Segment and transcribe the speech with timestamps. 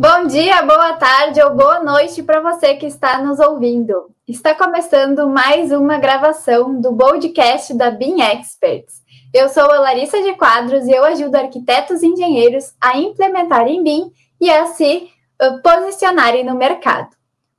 [0.00, 4.14] Bom dia, boa tarde ou boa noite para você que está nos ouvindo.
[4.28, 9.02] Está começando mais uma gravação do podcast da BIM Experts.
[9.34, 13.82] Eu sou a Larissa de Quadros e eu ajudo arquitetos e engenheiros a implementar em
[13.82, 15.10] BIM e a se
[15.42, 17.10] uh, posicionarem no mercado.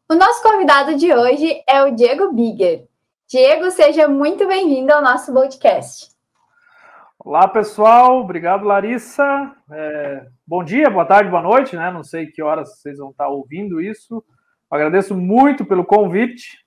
[0.09, 2.85] O nosso convidado de hoje é o Diego Bigger.
[3.27, 6.07] Diego, seja muito bem-vindo ao nosso podcast.
[7.19, 8.21] Olá, pessoal.
[8.21, 9.51] Obrigado, Larissa.
[9.69, 11.91] É, bom dia, boa tarde, boa noite, né?
[11.91, 14.23] Não sei que horas vocês vão estar ouvindo isso.
[14.67, 16.57] Agradeço muito pelo convite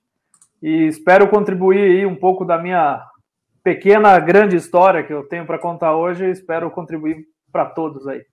[0.63, 3.05] e espero contribuir aí um pouco da minha
[3.61, 6.31] pequena, grande história que eu tenho para contar hoje.
[6.31, 8.25] Espero contribuir para todos aí.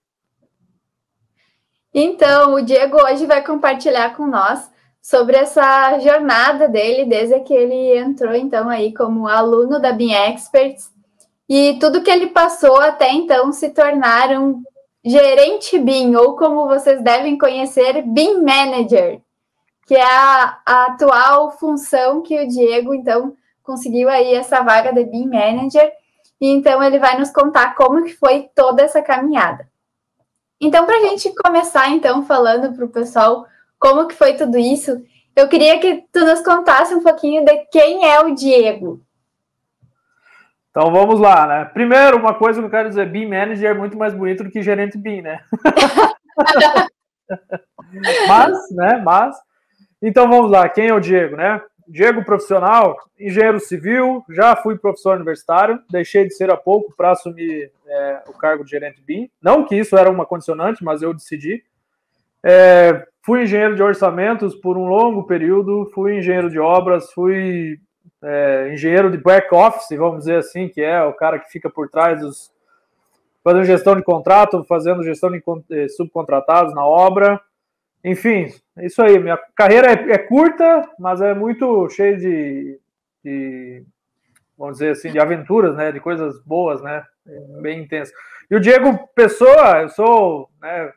[1.92, 7.98] Então, o Diego hoje vai compartilhar com nós sobre essa jornada dele desde que ele
[7.98, 10.94] entrou então aí como aluno da BIM Experts
[11.48, 14.62] e tudo que ele passou até então se tornar um
[15.04, 19.22] gerente BIM, ou como vocês devem conhecer, BIM Manager,
[19.88, 25.04] que é a, a atual função que o Diego, então, conseguiu aí essa vaga de
[25.06, 25.92] BIM Manager,
[26.40, 29.70] e então ele vai nos contar como que foi toda essa caminhada.
[30.62, 33.46] Então, para a gente começar, então, falando para o pessoal
[33.80, 35.02] como que foi tudo isso,
[35.36, 39.02] eu queria que tu nos contasse um pouquinho de quem é o Diego.
[40.70, 41.66] Então vamos lá, né?
[41.66, 44.62] Primeiro, uma coisa que eu quero dizer, BIM Manager é muito mais bonito do que
[44.62, 45.40] gerente BIM, né?
[48.28, 49.02] mas, né?
[49.04, 49.36] Mas.
[50.02, 51.62] Então vamos lá, quem é o Diego, né?
[51.88, 57.72] Diego, profissional, engenheiro civil, já fui professor universitário, deixei de ser há pouco para assumir
[57.88, 59.28] é, o cargo de gerente BIM.
[59.42, 61.64] Não que isso era uma condicionante, mas eu decidi.
[62.46, 67.80] É, fui engenheiro de orçamentos por um longo período, fui engenheiro de obras, fui
[68.22, 71.90] é, engenheiro de back office, vamos dizer assim, que é o cara que fica por
[71.90, 72.52] trás dos.
[73.44, 77.40] fazendo gestão de contrato, fazendo gestão de eh, subcontratados na obra.
[78.04, 79.18] Enfim, isso aí.
[79.20, 82.80] Minha carreira é, é curta, mas é muito cheia de,
[83.24, 83.84] de,
[84.58, 85.92] vamos dizer assim, de aventuras, né?
[85.92, 87.04] De coisas boas, né?
[87.62, 88.12] Bem intenso.
[88.50, 90.92] E o Diego Pessoa, eu sou né,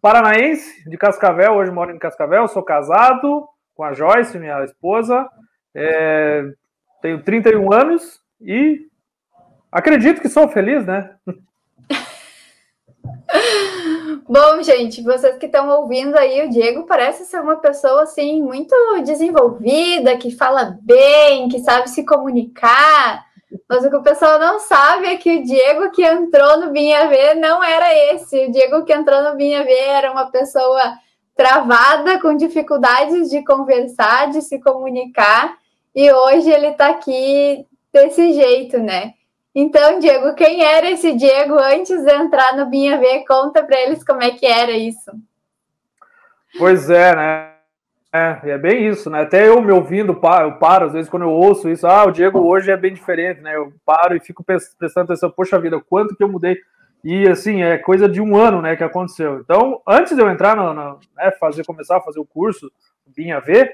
[0.00, 5.28] paranaense, de Cascavel, hoje moro em Cascavel, sou casado com a Joyce, minha esposa.
[5.74, 6.50] É,
[7.00, 8.86] tenho 31 anos e
[9.70, 11.14] acredito que sou feliz, né?
[14.28, 18.74] Bom, gente, vocês que estão ouvindo aí, o Diego parece ser uma pessoa assim muito
[19.04, 23.24] desenvolvida, que fala bem, que sabe se comunicar.
[23.68, 27.08] Mas o que o pessoal não sabe é que o Diego que entrou no Binha
[27.08, 28.46] V não era esse.
[28.46, 30.98] O Diego que entrou no Binha V era uma pessoa
[31.36, 35.56] travada, com dificuldades de conversar, de se comunicar.
[35.96, 39.14] E hoje ele está aqui desse jeito, né?
[39.54, 43.24] Então, Diego, quem era esse Diego antes de entrar no Binha V?
[43.26, 45.10] Conta para eles como é que era isso.
[46.58, 47.52] Pois é, né?
[48.12, 49.22] É, é bem isso, né?
[49.22, 52.40] Até eu me ouvindo, eu paro, às vezes, quando eu ouço isso, ah, o Diego
[52.40, 53.56] hoje é bem diferente, né?
[53.56, 56.58] Eu paro e fico prestando atenção, poxa vida, quanto que eu mudei.
[57.02, 59.40] E assim, é coisa de um ano, né, que aconteceu.
[59.40, 62.70] Então, antes de eu entrar no, no né, fazer, começar a fazer o curso
[63.06, 63.70] Binha V,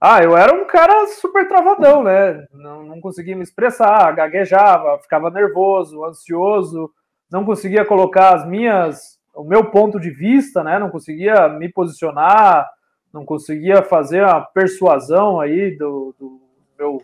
[0.00, 2.46] ah, eu era um cara super travadão, né?
[2.52, 6.92] Não, não conseguia me expressar, gaguejava, ficava nervoso, ansioso,
[7.30, 10.78] não conseguia colocar as minhas, o meu ponto de vista, né?
[10.78, 12.70] Não conseguia me posicionar,
[13.12, 16.40] não conseguia fazer a persuasão aí do, do
[16.78, 17.02] meu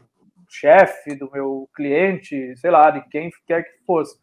[0.49, 4.17] chefe, do meu cliente, sei lá, de quem quer que fosse.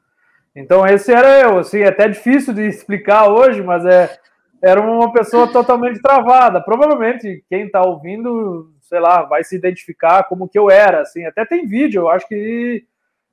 [0.56, 4.18] Então esse era eu, assim, é até difícil de explicar hoje, mas é
[4.62, 6.62] era uma pessoa totalmente travada.
[6.62, 11.26] Provavelmente quem está ouvindo, sei lá, vai se identificar como que eu era, assim.
[11.26, 12.86] Até tem vídeo, eu acho que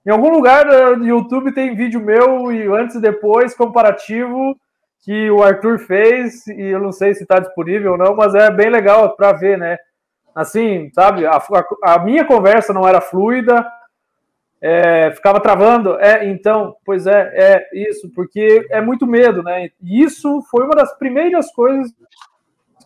[0.06, 0.64] em algum lugar
[0.96, 4.58] do YouTube tem vídeo meu e antes e depois comparativo
[5.04, 8.50] que o Arthur fez e eu não sei se está disponível ou não, mas é
[8.50, 9.76] bem legal para ver, né?
[10.34, 11.26] Assim, sabe?
[11.26, 13.66] A, a, a minha conversa não era fluida,
[14.60, 15.98] é, ficava travando.
[16.00, 19.70] É, então, pois é, é isso, porque é muito medo, né?
[19.82, 21.92] E isso foi uma das primeiras coisas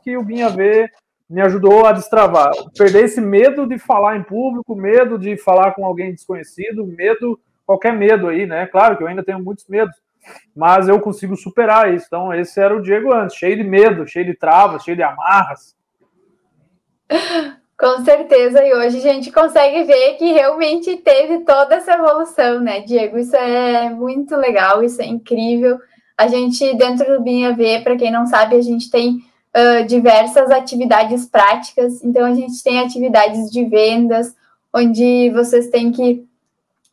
[0.03, 0.89] que o Binha V
[1.29, 2.51] me ajudou a destravar.
[2.77, 7.95] Perder esse medo de falar em público, medo de falar com alguém desconhecido, medo, qualquer
[7.95, 8.67] medo aí, né?
[8.67, 9.97] Claro que eu ainda tenho muitos medos,
[10.55, 12.05] mas eu consigo superar isso.
[12.07, 15.75] Então, esse era o Diego antes, cheio de medo, cheio de travas, cheio de amarras.
[17.83, 22.79] Com certeza, e hoje a gente consegue ver que realmente teve toda essa evolução, né,
[22.79, 23.19] Diego?
[23.19, 25.81] Isso é muito legal, isso é incrível.
[26.17, 30.49] A gente, dentro do Binha V, para quem não sabe, a gente tem uh, diversas
[30.53, 32.05] atividades práticas.
[32.05, 34.33] Então, a gente tem atividades de vendas,
[34.73, 36.25] onde vocês têm que.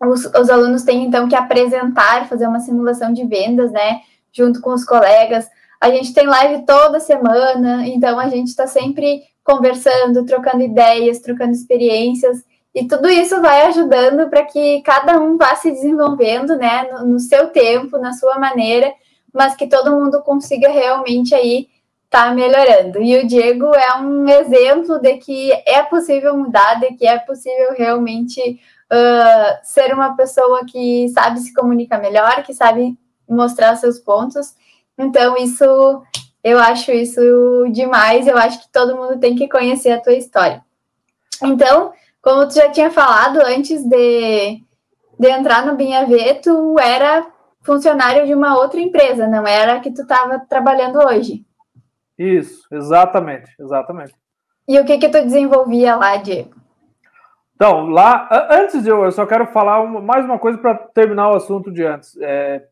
[0.04, 4.02] Os, os alunos têm, então, que apresentar, fazer uma simulação de vendas, né,
[4.32, 5.48] junto com os colegas.
[5.80, 11.54] A gente tem live toda semana, então a gente está sempre conversando, trocando ideias, trocando
[11.54, 12.44] experiências.
[12.74, 17.20] E tudo isso vai ajudando para que cada um vá se desenvolvendo, né, no, no,
[17.20, 18.94] seu tempo, na sua maneira,
[19.34, 21.68] mas que todo mundo consiga realmente aí
[22.06, 23.02] estar tá melhorando.
[23.02, 27.74] E o Diego é um exemplo de que é possível mudar, de que é possível
[27.76, 28.60] realmente
[28.94, 32.96] uh, ser uma pessoa que sabe se comunicar melhor, que sabe
[33.28, 34.54] mostrar seus pontos.
[34.96, 36.04] Então, isso
[36.44, 37.22] eu acho isso
[37.72, 38.28] demais.
[38.28, 40.64] Eu acho que todo mundo tem que conhecer a tua história.
[41.44, 44.62] Então, como tu já tinha falado antes de,
[45.20, 47.26] de entrar no Binhavê, tu era
[47.62, 51.46] funcionário de uma outra empresa, não era a que tu estava trabalhando hoje.
[52.18, 54.14] Isso, exatamente, exatamente.
[54.68, 56.56] E o que que tu desenvolvia lá, Diego?
[57.56, 61.30] Então, lá, antes de eu, eu só quero falar uma, mais uma coisa para terminar
[61.30, 62.16] o assunto de antes.
[62.22, 62.66] É,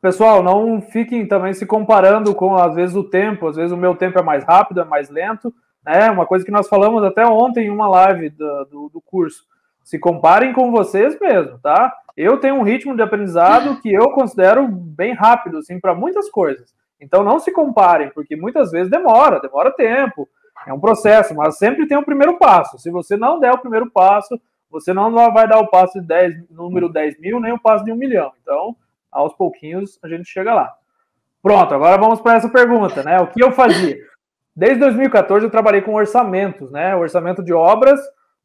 [0.00, 3.46] pessoal, não fiquem também se comparando com, às vezes, o tempo.
[3.48, 5.52] Às vezes o meu tempo é mais rápido, é mais lento.
[5.86, 9.44] É uma coisa que nós falamos até ontem em uma live do, do, do curso.
[9.82, 11.94] Se comparem com vocês mesmo, tá?
[12.16, 16.74] Eu tenho um ritmo de aprendizado que eu considero bem rápido, assim, para muitas coisas.
[17.00, 20.28] Então não se comparem, porque muitas vezes demora, demora tempo,
[20.66, 22.78] é um processo, mas sempre tem o um primeiro passo.
[22.78, 24.38] Se você não der o primeiro passo,
[24.70, 27.92] você não vai dar o passo de 10, número 10 mil, nem o passo de
[27.92, 28.32] um milhão.
[28.42, 28.76] Então,
[29.10, 30.72] aos pouquinhos, a gente chega lá.
[31.42, 33.20] Pronto, agora vamos para essa pergunta, né?
[33.20, 33.96] O que eu fazia?
[34.54, 36.96] Desde 2014 eu trabalhei com orçamentos, né?
[36.96, 38.00] Orçamento de obras,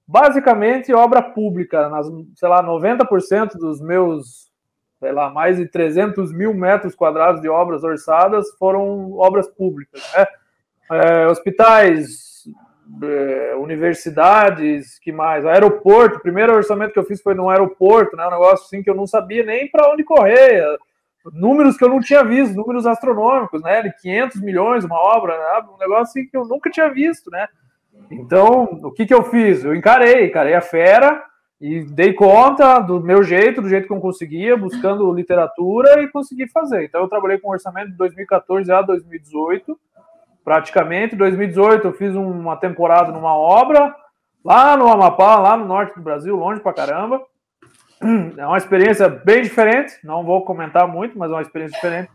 [0.08, 4.52] basicamente obra pública, nas, sei lá, 90% dos meus,
[5.00, 10.26] sei lá, mais de 300 mil metros quadrados de obras orçadas foram obras públicas, né?
[10.92, 12.33] É, hospitais,
[13.04, 15.46] é, universidades, que mais?
[15.46, 18.26] Aeroporto, o primeiro orçamento que eu fiz foi no aeroporto, né?
[18.28, 20.78] Um negócio assim que eu não sabia nem para onde correr
[21.32, 23.82] números que eu não tinha visto, números astronômicos, né?
[23.82, 25.68] De 500 milhões, uma obra, né?
[25.74, 27.48] um negócio assim que eu nunca tinha visto, né?
[28.12, 29.64] Então, o que que eu fiz?
[29.64, 31.24] Eu encarei, encarei a fera
[31.62, 36.48] e dei conta do meu jeito, do jeito que eu conseguia, buscando literatura e consegui
[36.48, 36.84] fazer.
[36.84, 39.80] Então, eu trabalhei com orçamento de 2014 a 2018,
[40.44, 41.16] praticamente.
[41.16, 43.96] Em 2018, eu fiz uma temporada numa obra
[44.44, 47.22] lá no Amapá, lá no norte do Brasil, longe pra caramba.
[48.38, 52.12] É uma experiência bem diferente, não vou comentar muito, mas é uma experiência diferente.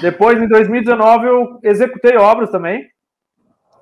[0.00, 2.88] Depois, em 2019, eu executei obras também,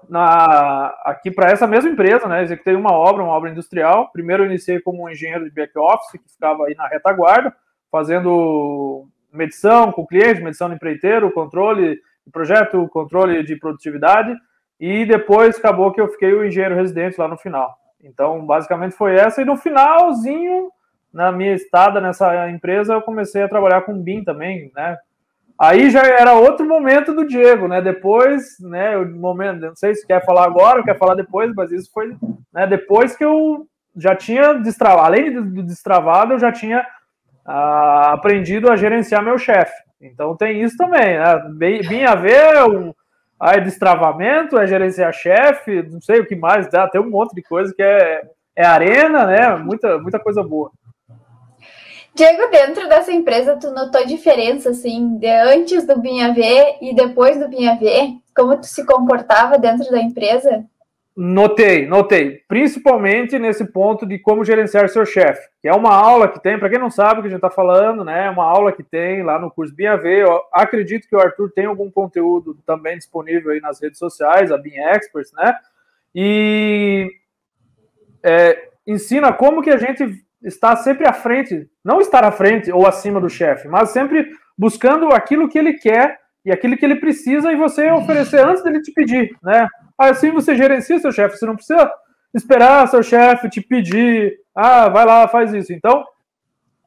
[0.08, 2.42] na, aqui para essa mesma empresa, né?
[2.42, 4.10] Executei uma obra, uma obra industrial.
[4.10, 7.54] Primeiro, iniciei como engenheiro de back-office, que ficava aí na retaguarda,
[7.90, 12.00] fazendo medição com o cliente, medição do empreiteiro, controle
[12.30, 14.34] projeto, controle de produtividade.
[14.80, 17.76] E depois acabou que eu fiquei o engenheiro residente lá no final.
[18.02, 19.42] Então, basicamente foi essa.
[19.42, 20.70] E no finalzinho,
[21.12, 24.96] na minha estada nessa empresa, eu comecei a trabalhar com BIM também, né?
[25.60, 27.82] Aí já era outro momento do Diego, né?
[27.82, 28.96] Depois, né?
[28.96, 32.16] O momento, não sei se quer falar agora quer falar depois, mas isso foi
[32.52, 33.66] né, depois que eu
[33.96, 36.86] já tinha destravado, além do destravado, eu já tinha
[37.44, 39.74] ah, aprendido a gerenciar meu chefe.
[40.00, 41.80] Então tem isso também, né?
[41.88, 42.94] BIM a ver um,
[43.40, 47.34] ah, é destravamento, é gerenciar chefe, não sei o que mais, dá, tem um monte
[47.34, 48.22] de coisa que é,
[48.56, 49.56] é arena, né?
[49.56, 50.70] Muita, muita coisa boa.
[52.14, 57.48] Diego, dentro dessa empresa, tu notou diferença, assim, de antes do Binhavê e depois do
[57.48, 58.14] Binhavê?
[58.34, 60.64] Como tu se comportava dentro da empresa?
[61.20, 62.44] Notei, notei.
[62.46, 66.70] Principalmente nesse ponto de como gerenciar seu chefe, que é uma aula que tem, para
[66.70, 68.26] quem não sabe o que a gente está falando, né?
[68.26, 70.22] É uma aula que tem lá no curso Binhavê.
[70.22, 74.56] Eu acredito que o Arthur tem algum conteúdo também disponível aí nas redes sociais, a
[74.56, 75.56] Bin Experts, né?
[76.14, 77.10] E
[78.22, 82.86] é, ensina como que a gente está sempre à frente, não estar à frente ou
[82.86, 84.24] acima do chefe, mas sempre
[84.56, 88.80] buscando aquilo que ele quer e aquilo que ele precisa e você oferecer antes dele
[88.80, 89.66] te pedir, né?
[89.98, 91.90] Assim você gerencia seu chefe, você não precisa
[92.32, 95.72] esperar seu chefe te pedir, ah, vai lá, faz isso.
[95.72, 96.04] Então,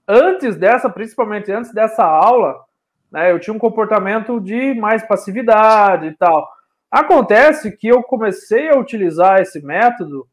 [0.08, 2.56] antes dessa, principalmente antes dessa aula,
[3.12, 6.48] né, eu tinha um comportamento de mais passividade e tal.
[6.90, 10.26] Acontece que eu comecei a utilizar esse método,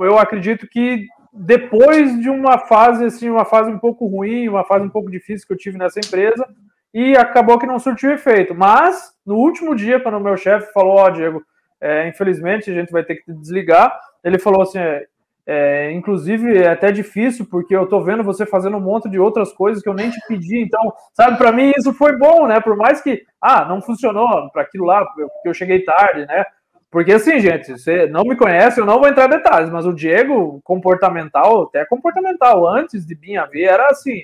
[0.00, 4.84] eu acredito que depois de uma fase assim, uma fase um pouco ruim, uma fase
[4.84, 6.46] um pouco difícil que eu tive nessa empresa,
[6.92, 8.54] e acabou que não surtiu efeito.
[8.54, 11.42] Mas no último dia, quando o meu chefe falou, ó, oh, Diego,
[11.82, 15.04] é, infelizmente a gente vai ter que desligar, ele falou assim, é,
[15.44, 19.52] é, inclusive é até difícil porque eu tô vendo você fazendo um monte de outras
[19.52, 22.60] coisas que eu nem te pedi, então, sabe, para mim isso foi bom, né?
[22.60, 26.44] Por mais que, ah, não funcionou para aquilo lá, porque eu cheguei tarde, né?
[26.88, 29.92] Porque assim, gente, você não me conhece, eu não vou entrar em detalhes, mas o
[29.92, 34.20] Diego, comportamental, até comportamental, antes de Binha ver, era assim,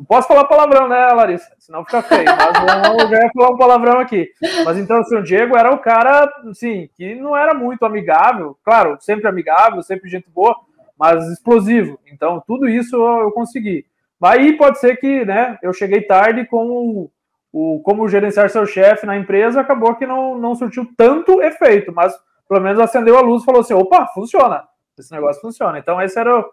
[0.00, 1.54] Não posso falar palavrão, né, Larissa?
[1.58, 2.24] Senão fica feio.
[2.24, 4.30] Mas eu já ia falar um palavrão aqui.
[4.64, 8.56] Mas então, assim, o Diego era o cara, assim, que não era muito amigável.
[8.64, 10.56] Claro, sempre amigável, sempre gente boa,
[10.98, 12.00] mas explosivo.
[12.10, 13.84] Então, tudo isso eu consegui.
[14.22, 17.10] Aí pode ser que, né, eu cheguei tarde com o,
[17.52, 22.14] o como gerenciar seu chefe na empresa, acabou que não, não surtiu tanto efeito, mas
[22.48, 24.64] pelo menos acendeu a luz e falou assim: opa, funciona,
[24.98, 25.78] esse negócio funciona.
[25.78, 26.44] Então, esse era o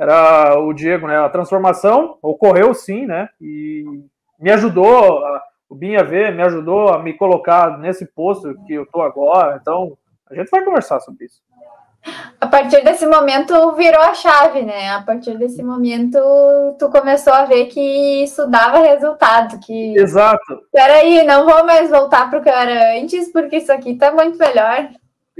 [0.00, 1.18] era o Diego, né?
[1.18, 3.28] A transformação ocorreu sim, né?
[3.38, 3.84] E
[4.38, 5.22] me ajudou,
[5.68, 9.58] o Binha ver, me ajudou a me colocar nesse posto que eu tô agora.
[9.60, 9.98] Então,
[10.30, 11.42] a gente vai conversar sobre isso.
[12.40, 14.88] A partir desse momento virou a chave, né?
[14.88, 16.18] A partir desse momento
[16.78, 20.62] tu começou a ver que isso dava resultado, que Exato.
[20.72, 24.10] Peraí, não vou mais voltar para o que eu era antes, porque isso aqui tá
[24.12, 24.88] muito melhor.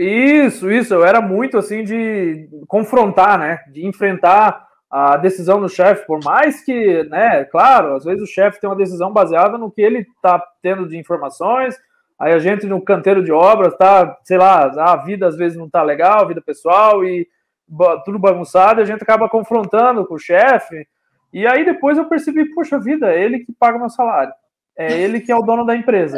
[0.02, 0.94] Isso, isso.
[0.94, 3.58] Eu era muito assim de confrontar, né?
[3.70, 8.60] De enfrentar a decisão do chefe, por mais que, né, claro, às vezes o chefe
[8.60, 11.76] tem uma decisão baseada no que ele está tendo de informações,
[12.18, 15.70] aí a gente no canteiro de obras tá, sei lá, a vida às vezes não
[15.70, 17.24] tá legal, a vida pessoal e
[18.04, 20.84] tudo bagunçado, a gente acaba confrontando com o chefe,
[21.32, 24.32] e aí depois eu percebi, poxa vida, é ele que paga meu salário.
[24.80, 26.16] É ele que é o dono da empresa.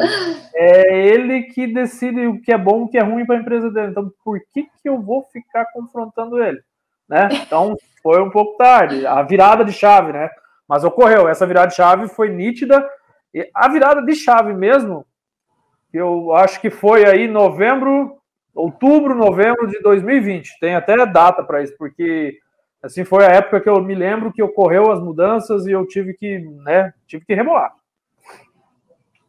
[0.55, 3.69] É ele que decide o que é bom o que é ruim para a empresa
[3.69, 3.91] dele.
[3.91, 6.61] Então, por que, que eu vou ficar confrontando ele?
[7.09, 7.27] Né?
[7.45, 9.05] Então, foi um pouco tarde.
[9.05, 10.29] A virada de chave, né?
[10.65, 11.27] Mas ocorreu.
[11.27, 12.89] Essa virada de chave foi nítida.
[13.33, 15.05] E a virada de chave mesmo,
[15.91, 18.15] eu acho que foi aí novembro,
[18.55, 20.57] outubro, novembro de 2020.
[20.61, 22.39] Tem até data para isso, porque
[22.81, 26.13] assim foi a época que eu me lembro que ocorreu as mudanças e eu tive
[26.13, 27.73] que, né, tive que remolar.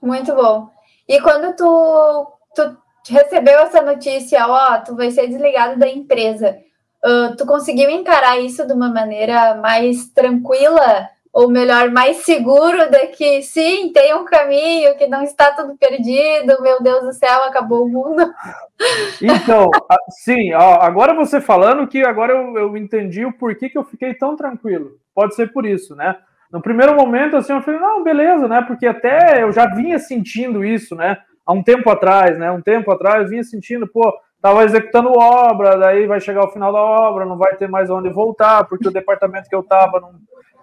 [0.04, 0.68] Muito bom.
[1.08, 2.76] E quando tu, tu
[3.08, 6.58] recebeu essa notícia, ó, tu vai ser desligado da empresa,
[7.02, 11.08] uh, tu conseguiu encarar isso de uma maneira mais tranquila?
[11.32, 16.62] Ou melhor, mais seguro de que sim, tem um caminho, que não está tudo perdido,
[16.62, 18.22] meu Deus do céu, acabou o mundo.
[19.22, 19.70] Então,
[20.24, 24.12] sim, ó, agora você falando que agora eu, eu entendi o porquê que eu fiquei
[24.14, 24.98] tão tranquilo.
[25.14, 26.16] Pode ser por isso, né?
[26.50, 28.62] No primeiro momento, assim, eu falei, não, beleza, né?
[28.62, 31.18] Porque até eu já vinha sentindo isso, né?
[31.46, 32.50] Há um tempo atrás, né?
[32.50, 36.72] Um tempo atrás, eu vinha sentindo, pô, tava executando obra, daí vai chegar o final
[36.72, 40.12] da obra, não vai ter mais onde voltar, porque o departamento que eu tava não,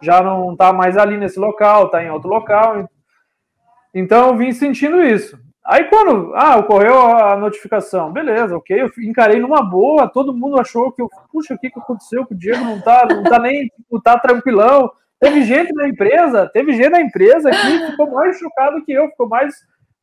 [0.02, 2.88] já não tá mais ali nesse local, tá em outro local.
[3.94, 5.38] Então eu vim sentindo isso.
[5.66, 10.92] Aí quando, ah, ocorreu a notificação, beleza, ok, eu encarei numa boa, todo mundo achou
[10.92, 13.68] que eu, puxa, o que, que aconteceu que o Diego não tá, não tá nem,
[13.68, 18.84] tipo, tá tranquilão, Teve gente na empresa, teve gente na empresa que ficou mais chocado
[18.84, 19.54] que eu, ficou mais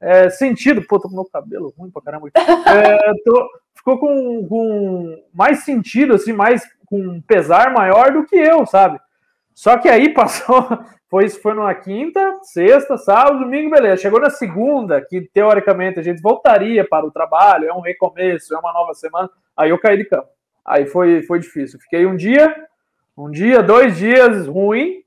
[0.01, 0.81] é, sentido.
[0.87, 2.31] Pô, tô com meu cabelo ruim pra caramba.
[2.39, 8.65] É, tô, ficou com, com mais sentido, assim, mais com pesar maior do que eu,
[8.65, 9.01] sabe?
[9.53, 10.65] Só que aí passou,
[11.11, 14.03] foi isso foi numa quinta, sexta, sábado, domingo, beleza.
[14.03, 18.59] Chegou na segunda, que teoricamente a gente voltaria para o trabalho, é um recomeço, é
[18.59, 19.29] uma nova semana.
[19.57, 20.29] Aí eu caí de campo.
[20.65, 21.81] Aí foi, foi difícil.
[21.81, 22.55] Fiquei um dia,
[23.17, 25.03] um dia, dois dias ruim,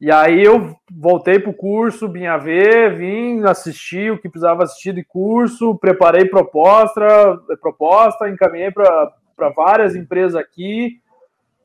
[0.00, 4.64] e aí eu voltei para o curso, vim a ver, vim assistir o que precisava
[4.64, 11.00] assistir de curso, preparei proposta, proposta encaminhei para várias empresas aqui.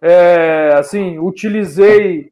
[0.02, 2.32] É, assim, utilizei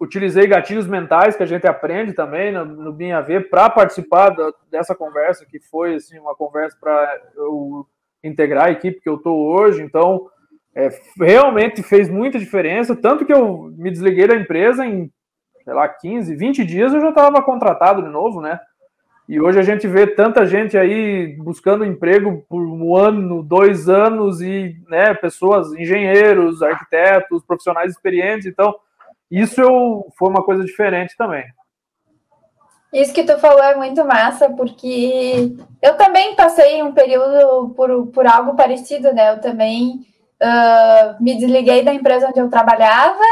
[0.00, 4.94] utilizei gatilhos mentais que a gente aprende também no, no BIM-AV para participar da, dessa
[4.94, 7.86] conversa, que foi assim, uma conversa para eu
[8.22, 9.82] integrar a equipe que eu estou hoje.
[9.82, 10.28] Então,
[10.74, 10.88] é,
[11.20, 15.10] realmente fez muita diferença, tanto que eu me desliguei da empresa em
[15.68, 18.58] sei lá, 15, 20 dias eu já estava contratado de novo, né?
[19.28, 24.40] E hoje a gente vê tanta gente aí buscando emprego por um ano, dois anos,
[24.40, 28.46] e né, pessoas, engenheiros, arquitetos, profissionais experientes.
[28.46, 28.74] Então,
[29.30, 31.44] isso eu, foi uma coisa diferente também.
[32.90, 38.26] Isso que tu falou é muito massa, porque eu também passei um período por, por
[38.26, 39.32] algo parecido, né?
[39.32, 40.06] Eu também
[40.42, 43.24] uh, me desliguei da empresa onde eu trabalhava,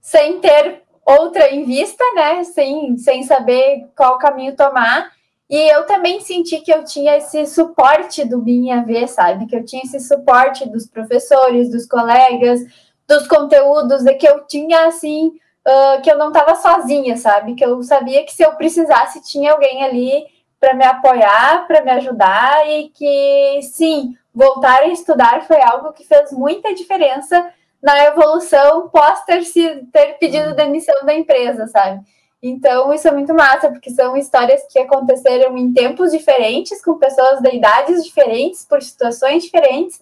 [0.00, 2.44] sem ter outra em vista, né?
[2.44, 5.10] Sem, sem saber qual caminho tomar.
[5.48, 9.46] E eu também senti que eu tinha esse suporte do Minha V, sabe?
[9.46, 12.60] Que eu tinha esse suporte dos professores, dos colegas,
[13.06, 17.54] dos conteúdos, e que eu tinha, assim, uh, que eu não estava sozinha, sabe?
[17.54, 20.24] Que eu sabia que se eu precisasse, tinha alguém ali
[20.64, 26.06] para me apoiar, para me ajudar, e que, sim, voltar a estudar foi algo que
[26.06, 27.52] fez muita diferença
[27.82, 30.54] na evolução pós ter, sido, ter pedido uhum.
[30.54, 32.00] demissão da empresa, sabe?
[32.42, 37.40] Então, isso é muito massa, porque são histórias que aconteceram em tempos diferentes, com pessoas
[37.42, 40.00] de idades diferentes, por situações diferentes,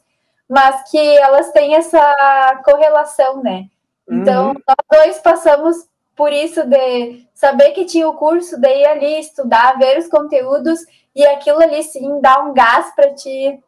[0.49, 3.67] mas que elas têm essa correlação, né?
[4.09, 4.55] Então, uhum.
[4.69, 9.79] nós dois passamos por isso de saber que tinha o curso, de ir ali estudar,
[9.79, 10.81] ver os conteúdos
[11.15, 13.61] e aquilo ali sim dá um gás para te,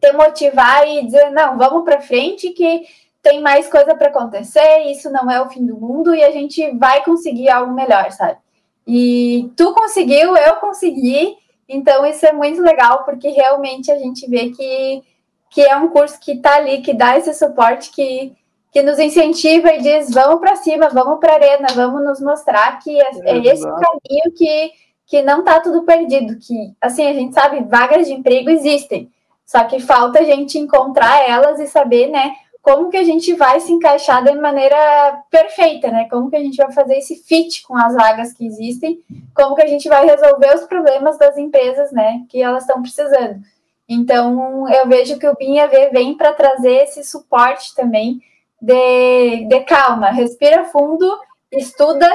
[0.00, 2.82] te motivar e dizer, não, vamos para frente que
[3.22, 6.70] tem mais coisa para acontecer, isso não é o fim do mundo e a gente
[6.72, 8.38] vai conseguir algo melhor, sabe?
[8.86, 11.34] E tu conseguiu, eu consegui,
[11.66, 15.02] então isso é muito legal porque realmente a gente vê que,
[15.48, 18.36] que é um curso que está ali, que dá esse suporte que
[18.74, 22.80] que nos incentiva e diz: vamos para cima, vamos para a arena, vamos nos mostrar
[22.80, 24.72] que é, é esse caminho que,
[25.06, 26.36] que não está tudo perdido.
[26.40, 29.08] Que, assim, a gente sabe, vagas de emprego existem,
[29.46, 33.60] só que falta a gente encontrar elas e saber, né, como que a gente vai
[33.60, 36.08] se encaixar de maneira perfeita, né?
[36.10, 38.98] Como que a gente vai fazer esse fit com as vagas que existem,
[39.36, 43.40] como que a gente vai resolver os problemas das empresas, né, que elas estão precisando.
[43.88, 45.58] Então, eu vejo que o BIM
[45.92, 48.18] vem para trazer esse suporte também
[48.60, 51.06] de, de calma, respira fundo,
[51.52, 52.08] estuda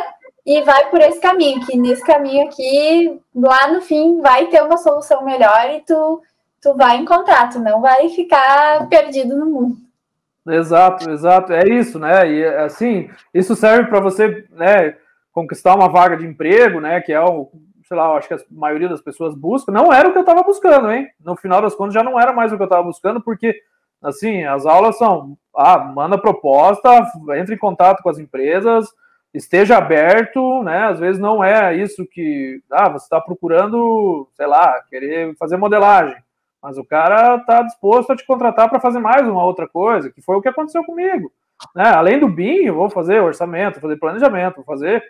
[0.46, 4.78] e vai por esse caminho, que nesse caminho aqui, lá no fim, vai ter uma
[4.78, 6.22] solução melhor e tu,
[6.62, 9.78] tu vai encontrar, tu não vai ficar perdido no mundo.
[10.48, 12.28] Exato, exato, é isso, né?
[12.32, 14.96] E assim, isso serve para você, né,
[15.32, 17.52] conquistar uma vaga de emprego, né, que é o,
[17.90, 19.72] sei lá, acho que a maioria das pessoas busca.
[19.72, 21.08] Não era o que eu estava buscando, hein?
[21.24, 23.60] No final das contas já não era mais o que eu estava buscando, porque
[24.02, 26.90] assim, as aulas são ah, manda proposta,
[27.38, 28.88] entre em contato com as empresas,
[29.34, 30.86] esteja aberto, né?
[30.86, 36.16] Às vezes não é isso que ah, você está procurando, sei lá, querer fazer modelagem,
[36.62, 40.22] mas o cara está disposto a te contratar para fazer mais uma outra coisa, que
[40.22, 41.32] foi o que aconteceu comigo.
[41.76, 41.90] Né?
[41.90, 45.04] Além do BIM, vou fazer orçamento, fazer planejamento, vou fazer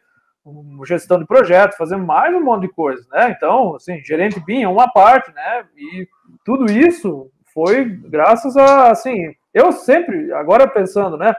[0.86, 3.36] gestão de projeto, fazer mais um monte de coisa, né?
[3.36, 5.66] Então, assim, gerente BIM é uma parte, né?
[5.78, 6.08] E
[6.44, 11.34] tudo isso foi graças a, assim, eu sempre, agora pensando, né?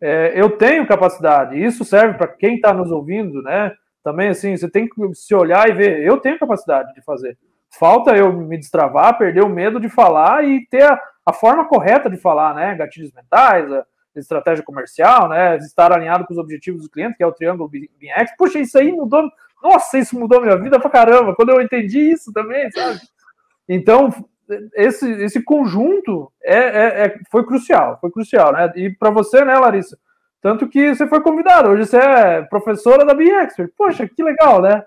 [0.00, 3.72] É, eu tenho capacidade, isso serve para quem está nos ouvindo, né?
[4.02, 7.36] Também, assim, você tem que se olhar e ver, eu tenho capacidade de fazer.
[7.78, 12.08] Falta eu me destravar, perder o medo de falar e ter a, a forma correta
[12.08, 12.74] de falar, né?
[12.74, 15.56] Gatilhos mentais, a estratégia comercial, né?
[15.56, 18.34] Estar alinhado com os objetivos do cliente, que é o triângulo BINX.
[18.38, 19.28] Puxa, isso aí mudou.
[19.62, 21.34] Nossa, isso mudou minha vida pra caramba.
[21.34, 23.00] Quando eu entendi isso também, sabe?
[23.68, 24.10] Então,
[24.74, 28.72] esse, esse conjunto é, é, é, foi crucial, foi crucial, né?
[28.76, 29.98] E para você, né, Larissa?
[30.40, 33.70] Tanto que você foi convidada, hoje você é professora da BIExpert.
[33.76, 34.84] Poxa, que legal, né?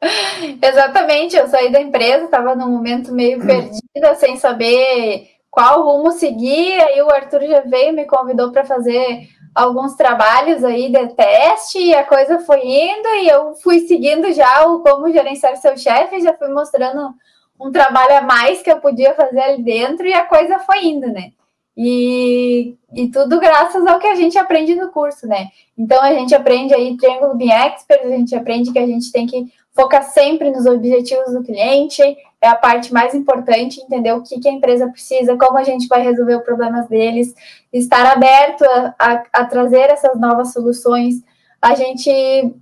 [0.62, 6.80] Exatamente, eu saí da empresa, estava num momento meio perdida, sem saber qual rumo seguir.
[6.80, 11.94] Aí o Arthur já veio, me convidou para fazer alguns trabalhos aí de teste, e
[11.94, 16.32] a coisa foi indo, e eu fui seguindo já o como gerenciar seu chefe, já
[16.34, 17.12] fui mostrando
[17.60, 21.08] um trabalho a mais que eu podia fazer ali dentro e a coisa foi indo,
[21.08, 21.32] né?
[21.76, 25.48] E, e tudo graças ao que a gente aprende no curso, né?
[25.76, 29.26] Então a gente aprende aí Triângulo Being Expert, a gente aprende que a gente tem
[29.26, 32.02] que focar sempre nos objetivos do cliente,
[32.40, 35.86] é a parte mais importante, entender o que, que a empresa precisa, como a gente
[35.86, 37.34] vai resolver os problemas deles,
[37.72, 41.22] estar aberto a, a, a trazer essas novas soluções.
[41.62, 42.54] A gente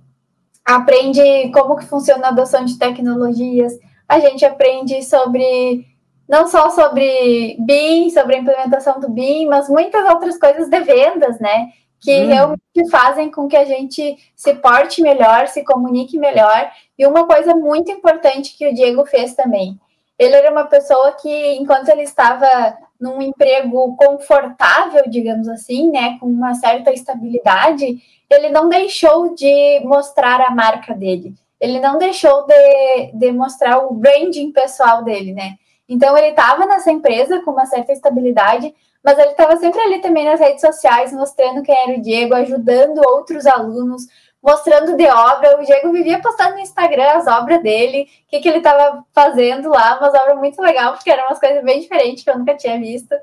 [0.63, 3.73] aprende como que funciona a adoção de tecnologias,
[4.09, 5.85] a gente aprende sobre
[6.27, 11.39] não só sobre BIM, sobre a implementação do BIM, mas muitas outras coisas de vendas,
[11.39, 11.69] né?
[11.99, 12.27] Que hum.
[12.27, 16.71] realmente fazem com que a gente se porte melhor, se comunique melhor.
[16.97, 19.79] E uma coisa muito importante que o Diego fez também.
[20.17, 26.27] Ele era uma pessoa que, enquanto ele estava num emprego confortável, digamos assim, né, com
[26.27, 27.97] uma certa estabilidade,
[28.29, 33.93] ele não deixou de mostrar a marca dele ele não deixou de, de mostrar o
[33.93, 35.55] branding pessoal dele, né?
[35.87, 40.25] Então ele estava nessa empresa com uma certa estabilidade, mas ele estava sempre ali também
[40.25, 44.03] nas redes sociais, mostrando quem era o Diego, ajudando outros alunos,
[44.41, 45.59] mostrando de obra.
[45.59, 49.69] O Diego vivia postando no Instagram as obras dele, o que, que ele estava fazendo
[49.69, 52.77] lá, umas obras muito legais, porque eram umas coisas bem diferentes que eu nunca tinha
[52.79, 53.15] visto.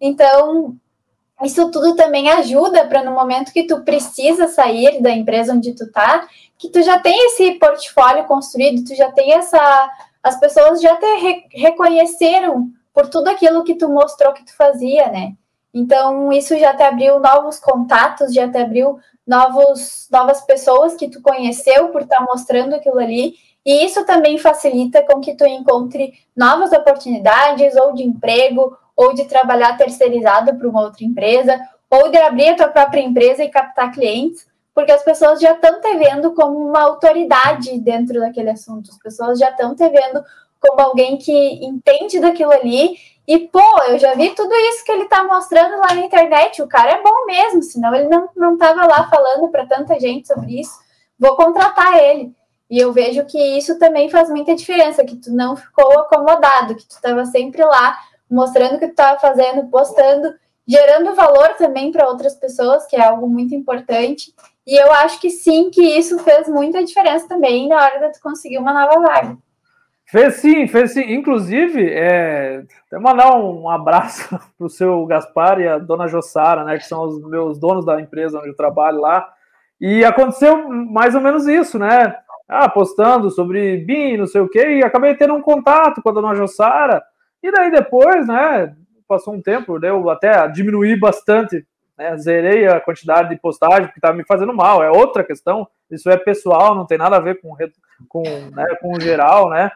[0.00, 0.76] Então,
[1.42, 5.90] isso tudo também ajuda para no momento que tu precisa sair da empresa onde tu
[5.90, 6.26] tá,
[6.58, 9.90] que tu já tem esse portfólio construído, tu já tem essa.
[10.22, 15.08] As pessoas já te re reconheceram por tudo aquilo que tu mostrou que tu fazia,
[15.08, 15.34] né?
[15.72, 21.20] Então, isso já te abriu novos contatos, já te abriu novos, novas pessoas que tu
[21.20, 23.34] conheceu por estar tá mostrando aquilo ali.
[23.66, 29.24] E isso também facilita com que tu encontre novas oportunidades, ou de emprego, ou de
[29.24, 31.58] trabalhar terceirizado para uma outra empresa,
[31.90, 35.80] ou de abrir a tua própria empresa e captar clientes porque as pessoas já estão
[35.80, 40.22] te vendo como uma autoridade dentro daquele assunto, as pessoas já estão te vendo
[40.60, 45.06] como alguém que entende daquilo ali E, pô, eu já vi tudo isso que ele
[45.06, 46.60] tá mostrando lá na internet.
[46.60, 50.28] O cara é bom mesmo, senão ele não, não tava lá falando para tanta gente
[50.28, 50.72] sobre isso.
[51.18, 52.34] Vou contratar ele.
[52.68, 56.86] E eu vejo que isso também faz muita diferença, que tu não ficou acomodado, que
[56.86, 57.98] tu estava sempre lá
[58.30, 60.34] mostrando o que tu estava fazendo, postando,
[60.66, 64.34] gerando valor também para outras pessoas, que é algo muito importante.
[64.66, 68.58] E eu acho que sim, que isso fez muita diferença também na hora de conseguir
[68.58, 69.36] uma nova vaga.
[70.06, 71.12] Fez sim, fez sim.
[71.12, 76.78] Inclusive, é, até mandar um abraço para o seu Gaspar e a dona Jossara, né,
[76.78, 79.28] que são os meus donos da empresa onde eu trabalho lá.
[79.80, 82.16] E aconteceu mais ou menos isso, né?
[82.48, 86.12] Ah, postando sobre BIM, não sei o quê, e acabei tendo um contato com a
[86.12, 87.02] dona Jossara.
[87.42, 88.74] E daí depois, né,
[89.08, 94.16] passou um tempo, eu até diminuí bastante, né, zerei a quantidade de postagem, porque estava
[94.16, 94.82] me fazendo mal.
[94.82, 97.56] É outra questão, isso é pessoal, não tem nada a ver com,
[98.08, 99.70] com, né, com geral, né?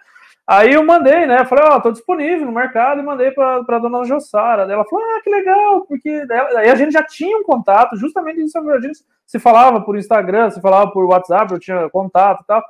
[0.46, 1.44] Aí eu mandei, né?
[1.44, 4.62] Falei, ó, oh, tô disponível no mercado e mandei para a dona Jossara.
[4.62, 6.24] Ela falou, ah, que legal, porque
[6.56, 10.50] aí a gente já tinha um contato, justamente isso, a gente se falava por Instagram,
[10.50, 12.64] se falava por WhatsApp, eu tinha contato e tal.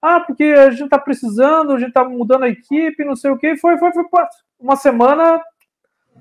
[0.00, 3.36] Ah, porque a gente tá precisando, a gente tá mudando a equipe, não sei o
[3.36, 3.58] que.
[3.58, 4.04] Foi, foi, foi
[4.58, 5.38] uma semana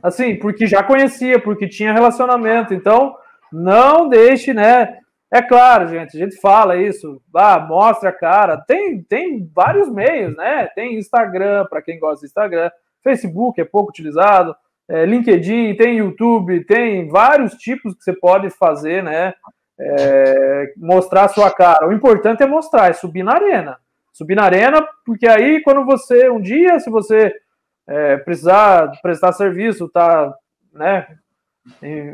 [0.08, 2.74] assim, porque já conhecia, porque tinha relacionamento.
[2.74, 3.16] Então,
[3.52, 4.98] não deixe, né?
[5.32, 8.58] É claro, gente, a gente fala isso, ah, mostra a cara.
[8.58, 10.68] Tem, tem vários meios, né?
[10.74, 12.72] Tem Instagram, para quem gosta de Instagram,
[13.04, 14.56] Facebook é pouco utilizado,
[14.90, 19.34] é, LinkedIn, tem YouTube, tem vários tipos que você pode fazer, né?
[19.80, 21.88] É, mostrar a sua cara.
[21.88, 23.78] O importante é mostrar, é subir na arena.
[24.14, 27.34] Subir na arena, porque aí, quando você, um dia, se você
[27.88, 30.34] é, precisar prestar serviço, tá,
[30.74, 31.08] né?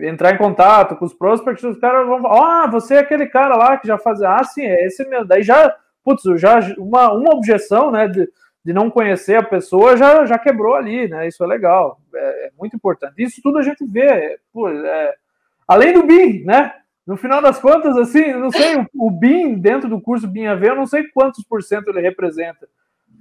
[0.01, 3.55] entrar em contato com os prospects, os caras vão falar, ah, você é aquele cara
[3.55, 5.25] lá que já fazia, ah, sim, é esse mesmo.
[5.25, 8.27] Daí já, putz, já uma, uma objeção, né, de,
[8.65, 12.51] de não conhecer a pessoa já, já quebrou ali, né, isso é legal, é, é
[12.57, 13.13] muito importante.
[13.17, 15.15] Isso tudo a gente vê, pô, é,
[15.67, 16.73] além do BIM, né,
[17.05, 20.63] no final das contas, assim, não sei, o, o BIM, dentro do curso BIM AV,
[20.63, 22.67] eu não sei quantos por cento ele representa,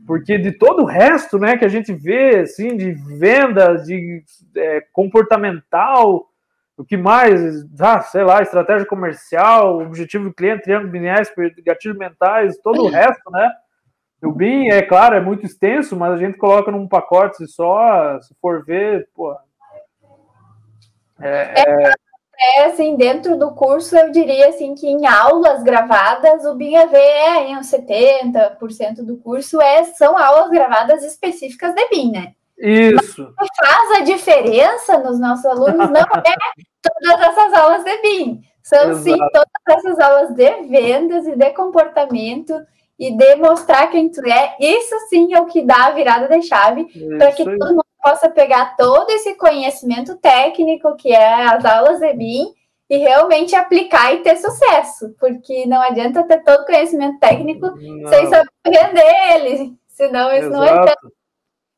[0.07, 4.23] porque de todo o resto, né, que a gente vê, assim, de venda, de
[4.57, 6.29] é, comportamental,
[6.77, 12.59] o que mais, ah, sei lá, estratégia comercial, objetivo do cliente, triângulo BINESP, gatilhos mentais,
[12.59, 13.51] todo o resto, né?
[14.23, 18.33] O BIM, é claro, é muito extenso, mas a gente coloca num pacote só, se
[18.41, 19.37] for ver, pô.
[21.21, 21.93] É, é...
[22.57, 26.95] é assim, dentro do curso, eu diria assim que em aulas gravadas, o BIM AV
[26.95, 32.33] é em uns 70% do curso é, são aulas gravadas específicas de BIM, né?
[32.59, 33.33] Isso.
[33.37, 36.35] Mas faz a diferença nos nossos alunos não é
[36.83, 38.41] todas essas aulas de BIM.
[38.63, 39.03] São Exato.
[39.03, 42.55] sim todas essas aulas de vendas e de comportamento
[42.99, 44.55] e de mostrar quem tu é.
[44.61, 46.85] Isso sim é o que dá a virada de chave
[47.19, 52.13] para que todo mundo possa pegar todo esse conhecimento técnico que é as aulas de
[52.15, 52.53] BIM
[52.91, 58.09] e realmente aplicar e ter sucesso, porque não adianta ter todo conhecimento técnico não.
[58.09, 60.53] sem saber vender ele, senão isso Exato.
[60.53, 60.95] não é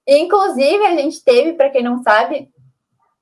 [0.06, 2.50] Inclusive, a gente teve, para quem não sabe,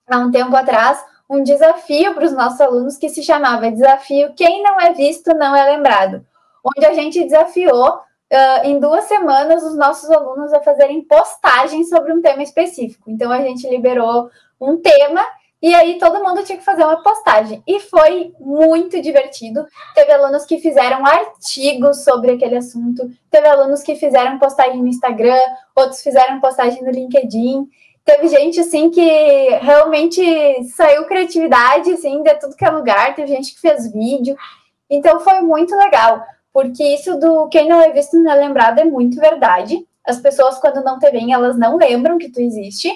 [0.08, 4.62] há um tempo atrás, um desafio para os nossos alunos que se chamava Desafio Quem
[4.62, 6.26] Não É Visto Não É Lembrado,
[6.64, 8.00] onde a gente desafiou
[8.32, 13.10] uh, em duas semanas os nossos alunos a fazerem postagens sobre um tema específico.
[13.10, 15.22] Então, a gente liberou um tema
[15.62, 17.62] e aí todo mundo tinha que fazer uma postagem.
[17.64, 19.64] E foi muito divertido.
[19.94, 25.38] Teve alunos que fizeram artigos sobre aquele assunto, teve alunos que fizeram postagem no Instagram,
[25.76, 27.68] outros fizeram postagem no LinkedIn.
[28.04, 33.54] Teve gente assim que realmente saiu criatividade assim de tudo que é lugar, teve gente
[33.54, 34.36] que fez vídeo.
[34.90, 36.20] Então foi muito legal,
[36.52, 39.86] porque isso do quem não é visto não é lembrado é muito verdade.
[40.04, 42.90] As pessoas quando não te veem, elas não lembram que tu existe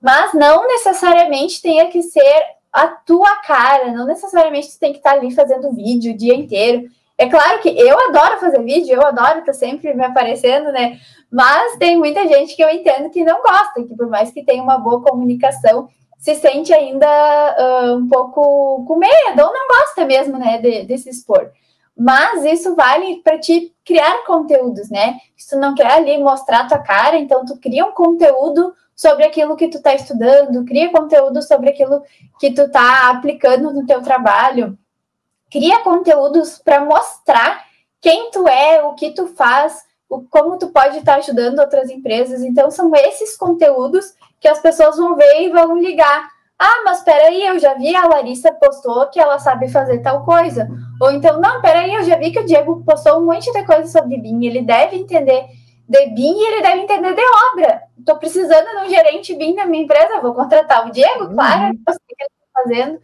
[0.00, 2.42] mas não necessariamente tenha que ser
[2.72, 6.88] a tua cara, não necessariamente tu tem que estar ali fazendo vídeo o dia inteiro.
[7.16, 11.00] É claro que eu adoro fazer vídeo, eu adoro estar sempre me aparecendo, né?
[11.30, 14.62] Mas tem muita gente que eu entendo que não gosta, que por mais que tenha
[14.62, 20.38] uma boa comunicação, se sente ainda uh, um pouco com medo, ou não gosta mesmo,
[20.38, 21.50] né, de, de se expor.
[21.98, 25.18] Mas isso vale para te criar conteúdos, né?
[25.36, 29.56] Se tu não quer ali mostrar tua cara, então tu cria um conteúdo sobre aquilo
[29.56, 32.02] que tu está estudando, cria conteúdo sobre aquilo
[32.38, 34.78] que tu está aplicando no teu trabalho,
[35.50, 37.64] cria conteúdos para mostrar
[38.00, 41.90] quem tu é, o que tu faz, o, como tu pode estar tá ajudando outras
[41.90, 42.42] empresas.
[42.42, 46.28] Então, são esses conteúdos que as pessoas vão ver e vão ligar.
[46.56, 50.68] Ah, mas peraí, eu já vi a Larissa postou que ela sabe fazer tal coisa.
[51.00, 53.86] Ou então, não, peraí, eu já vi que o Diego postou um monte de coisa
[53.86, 55.46] sobre BIM, ele deve entender
[55.88, 57.82] de BIM e ele deve entender de obra.
[57.98, 61.34] Estou precisando de um gerente BIM na minha empresa, vou contratar o Diego, uhum.
[61.34, 63.00] claro, eu sei o que ele está fazendo.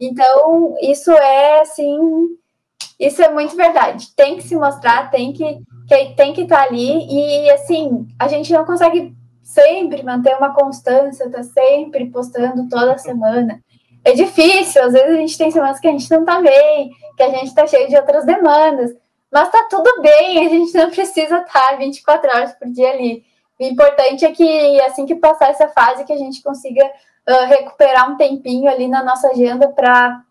[0.00, 1.98] Então, isso é assim,
[3.00, 4.14] isso é muito verdade.
[4.14, 5.58] Tem que se mostrar, tem que,
[5.88, 10.52] que tem que estar tá ali e assim, a gente não consegue sempre manter uma
[10.52, 13.60] constância, tá sempre postando toda semana.
[14.08, 17.22] É difícil, às vezes a gente tem semanas que a gente não tá bem, que
[17.22, 18.96] a gente tá cheio de outras demandas,
[19.30, 23.22] mas tá tudo bem, a gente não precisa estar 24 horas por dia ali.
[23.60, 28.10] O importante é que assim que passar essa fase, que a gente consiga uh, recuperar
[28.10, 30.22] um tempinho ali na nossa agenda para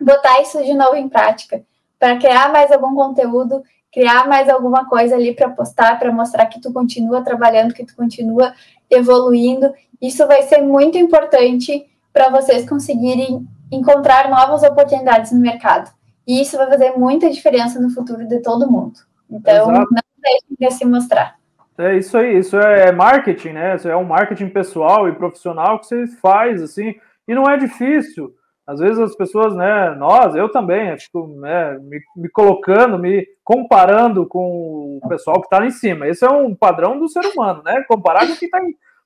[0.00, 1.64] botar isso de novo em prática,
[1.98, 6.60] para criar mais algum conteúdo, criar mais alguma coisa ali para postar, para mostrar que
[6.60, 8.54] tu continua trabalhando, que tu continua
[8.88, 9.74] evoluindo.
[10.00, 11.84] Isso vai ser muito importante
[12.18, 15.88] para vocês conseguirem encontrar novas oportunidades no mercado.
[16.26, 18.98] E isso vai fazer muita diferença no futuro de todo mundo.
[19.30, 19.86] Então, Exato.
[19.92, 21.36] não deixem de se mostrar.
[21.78, 23.76] É isso aí, isso é marketing, né?
[23.76, 26.92] Isso é um marketing pessoal e profissional que você faz, assim,
[27.28, 28.34] e não é difícil.
[28.66, 34.26] Às vezes as pessoas, né, nós, eu também, fico né, me, me colocando, me comparando
[34.26, 36.08] com o pessoal que está lá em cima.
[36.08, 37.84] Esse é um padrão do ser humano, né?
[37.86, 38.58] Comparar com quem está.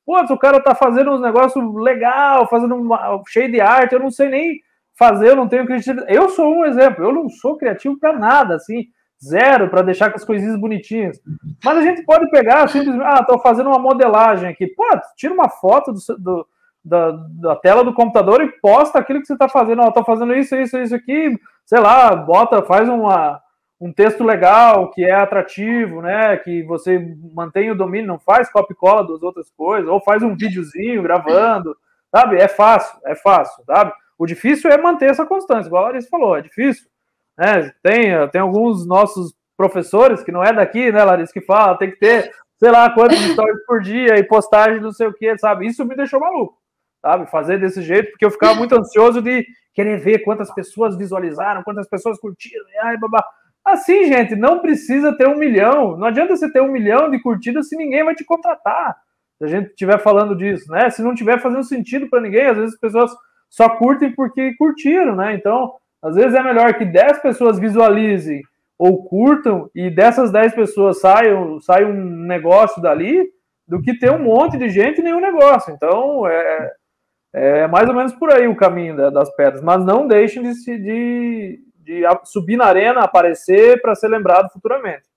[0.05, 4.11] Pô, o cara tá fazendo uns negócios legal, fazendo uma, cheio de arte, eu não
[4.11, 4.61] sei nem
[4.99, 6.13] fazer, eu não tenho criatividade.
[6.13, 8.87] Eu sou um exemplo, eu não sou criativo para nada, assim,
[9.25, 11.21] zero, para deixar com as coisinhas bonitinhas.
[11.65, 14.67] Mas a gente pode pegar, simplesmente, ah, tô fazendo uma modelagem aqui.
[14.67, 14.85] Pô,
[15.17, 16.47] tira uma foto do, do
[16.85, 19.83] da, da, tela do computador e posta aquilo que você está fazendo.
[19.83, 23.41] Ó, tô fazendo isso, isso, isso aqui, sei lá, bota, faz uma,
[23.83, 26.37] um texto legal que é atrativo, né?
[26.37, 30.37] Que você mantém o domínio, não faz copy cola das outras coisas, ou faz um
[30.37, 31.77] videozinho gravando,
[32.15, 32.37] sabe?
[32.37, 33.93] É fácil, é fácil, sabe?
[34.17, 36.87] O difícil é manter essa constância, igual a Larissa falou, é difícil.
[37.37, 37.73] Né?
[37.83, 41.99] Tem, tem alguns nossos professores que não é daqui, né, Larissa, que fala, tem que
[41.99, 45.67] ter, sei lá, quantos stories por dia e postagem não sei o que, sabe?
[45.67, 46.63] Isso me deixou maluco
[47.03, 47.29] sabe?
[47.29, 51.89] Fazer desse jeito, porque eu ficava muito ansioso de querer ver quantas pessoas visualizaram, quantas
[51.89, 53.25] pessoas curtiram, ai, babá.
[53.73, 55.97] Assim, gente, não precisa ter um milhão.
[55.97, 58.97] Não adianta você ter um milhão de curtidas se ninguém vai te contratar.
[59.39, 60.91] Se a gente estiver falando disso, né?
[60.91, 63.11] Se não tiver fazendo sentido para ninguém, às vezes as pessoas
[63.49, 65.35] só curtem porque curtiram, né?
[65.35, 68.43] Então, às vezes é melhor que 10 pessoas visualizem
[68.79, 73.31] ou curtam e dessas 10 pessoas saiam, saia um negócio dali
[73.67, 75.73] do que ter um monte de gente e nenhum negócio.
[75.73, 76.73] Então, é,
[77.33, 81.61] é mais ou menos por aí o caminho das pedras, mas não deixem de, de,
[81.83, 85.13] de subir na arena, aparecer para ser lembrado futuramente.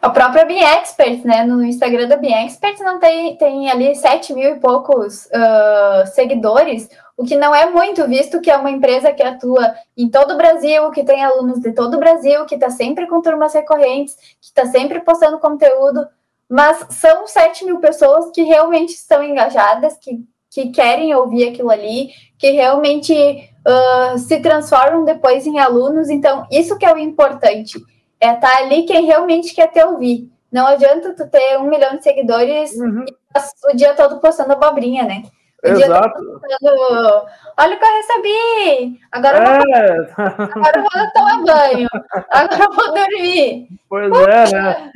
[0.00, 1.44] A própria Bean Expert, né?
[1.44, 6.88] No Instagram da Bean Expert não tem, tem ali 7 mil e poucos uh, seguidores,
[7.16, 10.36] o que não é muito, visto que é uma empresa que atua em todo o
[10.36, 14.46] Brasil, que tem alunos de todo o Brasil, que está sempre com turmas recorrentes, que
[14.46, 16.06] está sempre postando conteúdo,
[16.48, 22.10] mas são 7 mil pessoas que realmente estão engajadas, que que querem ouvir aquilo ali,
[22.42, 26.10] que realmente uh, se transformam depois em alunos.
[26.10, 27.78] Então, isso que é o importante,
[28.20, 30.28] é estar tá ali quem realmente quer te ouvir.
[30.50, 33.04] Não adianta tu ter um milhão de seguidores uhum.
[33.06, 35.22] e o dia todo postando abobrinha, né?
[35.64, 36.40] O Exato.
[36.40, 37.26] Postando,
[37.60, 39.00] Olha o que eu recebi!
[39.12, 39.40] Agora, é.
[39.40, 41.88] eu, vou, agora eu vou tomar banho.
[42.28, 43.68] Agora eu vou dormir.
[43.88, 44.92] Pois é, né?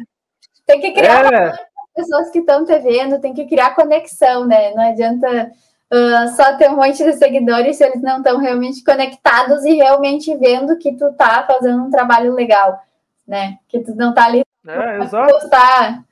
[0.66, 1.52] Tem que criar é.
[1.94, 4.74] pessoas que estão te vendo, tem que criar conexão, né?
[4.74, 5.52] Não adianta
[5.92, 10.36] uh, só ter um monte de seguidores se eles não estão realmente conectados e realmente
[10.36, 12.80] vendo que tu tá fazendo um trabalho legal,
[13.26, 13.58] né?
[13.68, 15.32] Que tu não tá ali é, exato.
[15.32, 16.04] postar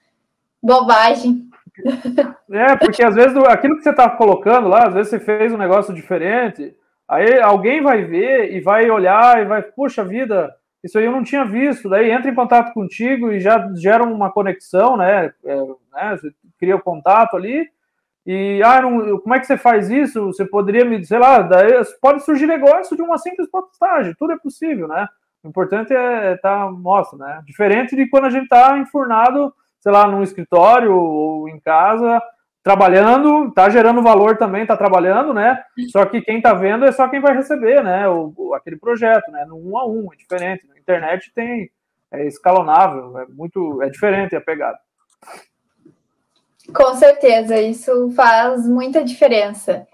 [0.62, 1.48] bobagem.
[2.52, 5.58] É, porque às vezes aquilo que você tá colocando lá, às vezes você fez um
[5.58, 6.72] negócio diferente,
[7.08, 11.24] aí alguém vai ver e vai olhar e vai, puxa vida, isso aí eu não
[11.24, 11.88] tinha visto.
[11.88, 15.32] Daí entra em contato contigo e já gera uma conexão, né?
[15.42, 16.16] É, né?
[16.16, 17.66] Você cria o contato ali.
[18.26, 20.26] E ah, não, como é que você faz isso?
[20.26, 24.38] Você poderia me, sei lá, daí pode surgir negócio de uma simples postagem, tudo é
[24.38, 25.06] possível, né?
[25.42, 27.42] O importante é estar, tá, mostra, né?
[27.44, 32.22] Diferente de quando a gente está enfurnado, sei lá, num escritório ou em casa,
[32.62, 35.62] trabalhando, tá gerando valor também, tá trabalhando, né?
[35.92, 38.08] Só que quem tá vendo é só quem vai receber, né?
[38.08, 39.44] O, o, aquele projeto, né?
[39.44, 40.66] No um a um, é diferente.
[40.66, 41.70] Na internet tem
[42.10, 44.78] é escalonável, é muito, é diferente a pegada.
[46.74, 49.86] Com certeza, isso faz muita diferença.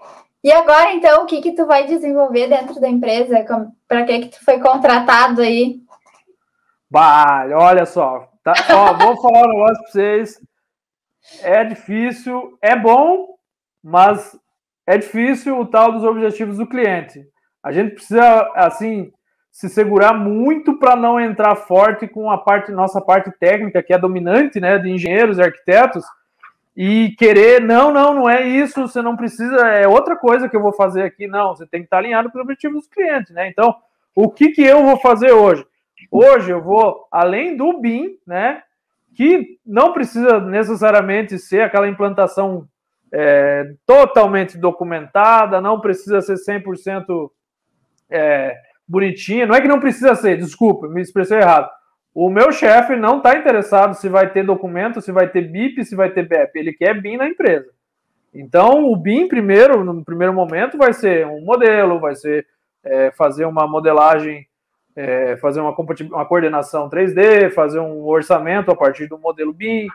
[0.43, 3.45] E agora, então, o que que tu vai desenvolver dentro da empresa?
[3.87, 5.79] Para que que tu foi contratado aí?
[6.89, 10.41] Bah, olha só, tá, ó, vou falar um negócio para vocês
[11.41, 13.35] é difícil, é bom,
[13.83, 14.37] mas
[14.87, 17.25] é difícil o tal dos objetivos do cliente.
[17.63, 19.11] A gente precisa, assim,
[19.51, 23.97] se segurar muito para não entrar forte com a parte nossa parte técnica que é
[23.97, 26.03] dominante, né, de engenheiros e arquitetos
[26.75, 30.61] e querer não, não, não é isso, você não precisa, é outra coisa que eu
[30.61, 33.49] vou fazer aqui, não, você tem que estar alinhado com os objetivos dos clientes, né?
[33.49, 33.75] Então,
[34.15, 35.65] o que que eu vou fazer hoje?
[36.09, 38.63] Hoje eu vou além do BIM, né,
[39.15, 42.67] que não precisa necessariamente ser aquela implantação
[43.13, 47.29] é, totalmente documentada, não precisa ser 100%
[48.09, 48.57] é,
[48.87, 49.45] bonitinha.
[49.45, 51.69] Não é que não precisa ser, desculpa, me expressei errado.
[52.13, 55.95] O meu chefe não está interessado se vai ter documento, se vai ter BIP, se
[55.95, 56.55] vai ter BEP.
[56.55, 57.71] Ele quer BIM na empresa.
[58.33, 62.45] Então, o BIM, primeiro, no primeiro momento, vai ser um modelo, vai ser
[62.83, 64.45] é, fazer uma modelagem,
[64.95, 69.87] é, fazer uma, uma coordenação 3D, fazer um orçamento a partir do modelo BIM.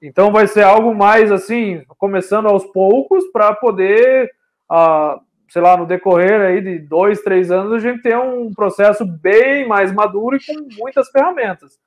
[0.00, 4.30] Então, vai ser algo mais assim, começando aos poucos, para poder
[4.70, 5.20] uh,
[5.54, 9.64] sei lá, no decorrer aí de dois, três anos, a gente tem um processo bem
[9.68, 11.78] mais maduro e com muitas ferramentas.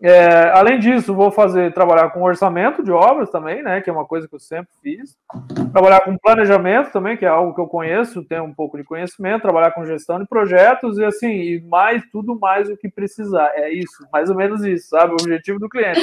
[0.00, 4.04] É, além disso, vou fazer trabalhar com orçamento de obras também, né, que é uma
[4.04, 5.18] coisa que eu sempre fiz.
[5.72, 9.42] Trabalhar com planejamento também, que é algo que eu conheço, tenho um pouco de conhecimento.
[9.42, 13.50] Trabalhar com gestão de projetos e assim, e mais tudo mais o que precisar.
[13.56, 15.14] É isso, mais ou menos isso, sabe?
[15.14, 16.00] O objetivo do cliente.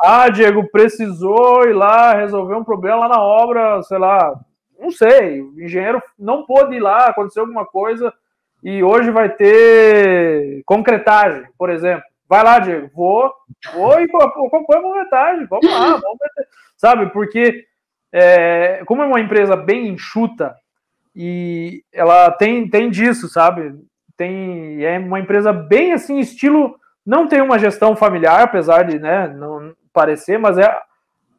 [0.00, 4.38] Ah, Diego, precisou ir lá resolver um problema lá na obra, sei lá,
[4.78, 8.12] não sei, o engenheiro não pôde ir lá, aconteceu alguma coisa
[8.62, 12.04] e hoje vai ter concretagem, por exemplo.
[12.28, 13.32] Vai lá, Diego, vou,
[13.72, 16.48] vou e compõe a concretagem, vamos lá, vamos meter.
[16.76, 17.64] Sabe, porque
[18.12, 20.54] é, como é uma empresa bem enxuta
[21.16, 23.74] e ela tem, tem disso, sabe?
[24.16, 29.28] Tem, é uma empresa bem assim, estilo, não tem uma gestão familiar, apesar de né,
[29.28, 30.78] não parecer, mas é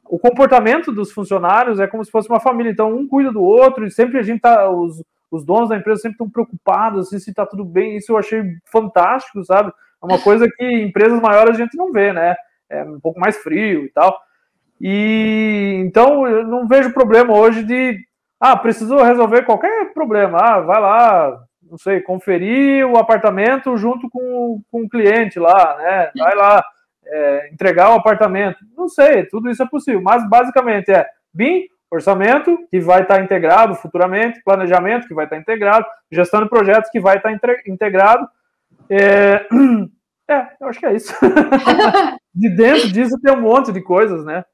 [0.10, 3.86] o comportamento dos funcionários é como se fosse uma família, então um cuida do outro
[3.86, 7.30] e sempre a gente tá, os, os donos da empresa sempre estão preocupados assim, se
[7.30, 9.72] está tudo bem, isso eu achei fantástico, sabe?
[10.02, 12.36] É uma coisa que em empresas maiores a gente não vê, né?
[12.68, 14.18] É um pouco mais frio e tal.
[14.82, 18.00] E então eu não vejo problema hoje de
[18.40, 20.40] ah, precisou resolver qualquer problema.
[20.40, 26.12] Ah, vai lá, não sei, conferir o apartamento junto com, com o cliente lá, né?
[26.18, 26.64] Vai lá
[27.10, 28.58] é, entregar o apartamento.
[28.78, 33.76] Não sei, tudo isso é possível, mas basicamente é BIM, orçamento, que vai estar integrado
[33.76, 37.32] futuramente, planejamento, que vai estar integrado, gestão de projetos, que vai estar
[37.68, 38.28] integrado.
[38.90, 39.46] É,
[40.30, 41.14] é eu acho que é isso.
[42.34, 44.46] de dentro disso tem um monte de coisas, né?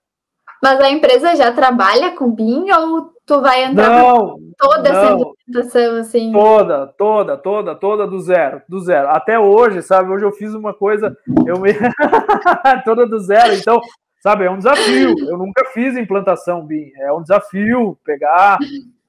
[0.63, 5.13] Mas a empresa já trabalha com BIM ou tu vai entrar não, toda não, essa
[5.13, 6.31] implementação assim?
[6.31, 9.09] Toda, toda, toda, toda do zero, do zero.
[9.09, 10.11] Até hoje, sabe?
[10.11, 11.71] Hoje eu fiz uma coisa, eu me
[12.85, 13.53] toda do zero.
[13.53, 13.81] Então,
[14.21, 15.15] sabe, é um desafio.
[15.27, 16.91] Eu nunca fiz implantação BIM.
[16.97, 18.57] É um desafio pegar,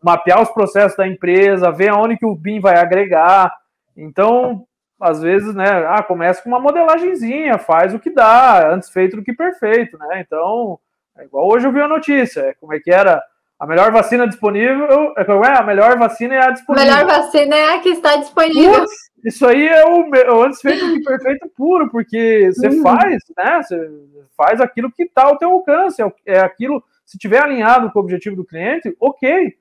[0.03, 3.53] mapear os processos da empresa, ver aonde que o BIM vai agregar.
[3.97, 4.67] Então,
[5.01, 9.23] às vezes, né, ah, começa com uma modelagenzinha, faz o que dá, antes feito do
[9.23, 10.21] que perfeito, né?
[10.27, 10.79] Então,
[11.19, 13.23] é igual hoje eu vi a notícia, é como é que era
[13.59, 16.93] a melhor vacina disponível, é, é a melhor vacina é a disponível.
[16.93, 18.85] A melhor vacina é a que está disponível.
[19.25, 22.83] Isso aí é o, o antes feito que perfeito puro, porque você uhum.
[22.83, 23.63] faz, né?
[23.63, 23.91] Você
[24.37, 28.03] faz aquilo que está ao teu alcance, é, é aquilo, se tiver alinhado com o
[28.03, 29.55] objetivo do cliente, ok.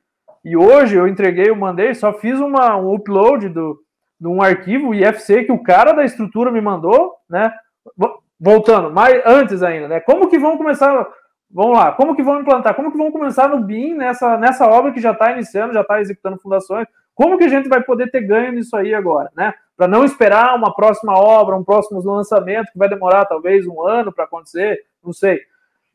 [0.44, 3.82] E hoje eu entreguei, eu mandei, só fiz uma, um upload do,
[4.20, 7.52] de um arquivo IFC que o cara da estrutura me mandou, né?
[8.38, 10.00] Voltando, mas antes ainda, né?
[10.02, 11.08] Como que vão começar
[11.52, 12.76] Vamos lá, como que vão implantar?
[12.76, 16.02] Como que vão começar no BIM nessa, nessa obra que já está iniciando, já está
[16.02, 16.88] executando fundações?
[17.14, 19.54] Como que a gente vai poder ter ganho nisso aí agora, né?
[19.78, 24.12] Para não esperar uma próxima obra, um próximo lançamento que vai demorar talvez um ano
[24.12, 25.40] para acontecer, não sei.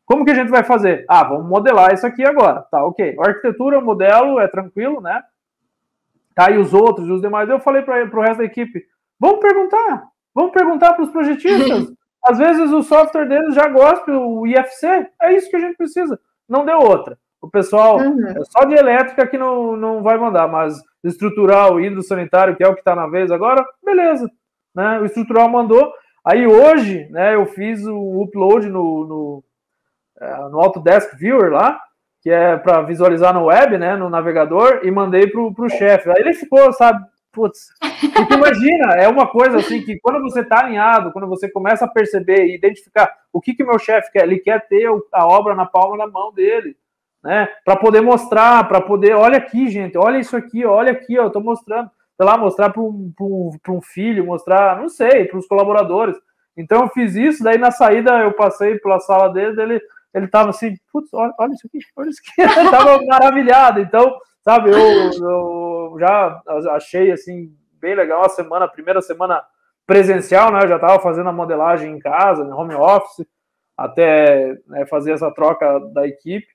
[0.07, 1.05] Como que a gente vai fazer?
[1.09, 2.63] Ah, vamos modelar isso aqui agora.
[2.63, 3.17] Tá, ok.
[3.19, 5.23] A arquitetura, modelo é tranquilo, né?
[6.35, 7.49] Tá, e os outros, os demais.
[7.49, 8.83] Eu falei para o resto da equipe:
[9.19, 11.93] vamos perguntar, vamos perguntar para os projetistas.
[12.25, 16.19] Às vezes o software deles já gosta, o IFC, é isso que a gente precisa.
[16.49, 17.19] Não deu outra.
[17.41, 18.27] O pessoal, uhum.
[18.29, 22.75] é só de elétrica que não, não vai mandar, mas estrutural, hidrossanitário, que é o
[22.75, 24.31] que está na vez agora, beleza.
[24.75, 24.99] Né?
[25.01, 25.93] O estrutural mandou.
[26.25, 29.45] Aí hoje, né, eu fiz o upload no, no,
[30.21, 31.81] é, no Autodesk Viewer lá,
[32.23, 36.11] que é para visualizar no web, né, no navegador, e mandei para o chefe.
[36.11, 37.03] Aí ele ficou, sabe,
[37.33, 37.69] Putz,
[38.13, 41.89] porque imagina, é uma coisa assim que quando você está alinhado, quando você começa a
[41.89, 45.65] perceber e identificar o que que meu chefe quer, ele quer ter a obra na
[45.65, 46.77] palma da mão dele,
[47.23, 47.49] né?
[47.65, 51.27] Para poder mostrar, para poder, olha aqui, gente, olha isso aqui, olha aqui, ó, eu
[51.29, 55.47] estou mostrando, sei lá, mostrar para um, um, um, filho, mostrar, não sei, para os
[55.47, 56.17] colaboradores.
[56.57, 59.81] Então eu fiz isso, daí na saída eu passei pela sala dele, ele
[60.13, 63.81] ele tava assim, putz, olha, olha isso aqui, olha isso aqui, tava maravilhado.
[63.81, 69.43] Então, sabe, eu, eu já achei assim bem legal a semana, a primeira semana
[69.87, 70.63] presencial, né?
[70.63, 73.27] Eu já estava fazendo a modelagem em casa, no home office,
[73.77, 76.47] até né, fazer essa troca da equipe.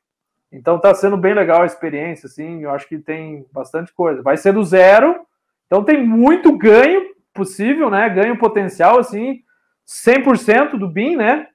[0.52, 4.22] Então está sendo bem legal a experiência, assim, eu acho que tem bastante coisa.
[4.22, 5.26] Vai ser do zero,
[5.66, 8.08] então tem muito ganho possível, né?
[8.10, 9.42] Ganho potencial, assim,
[9.86, 11.48] 100% do BIM, né?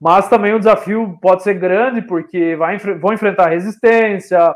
[0.00, 4.54] Mas também o desafio pode ser grande, porque vai, vão enfrentar resistência,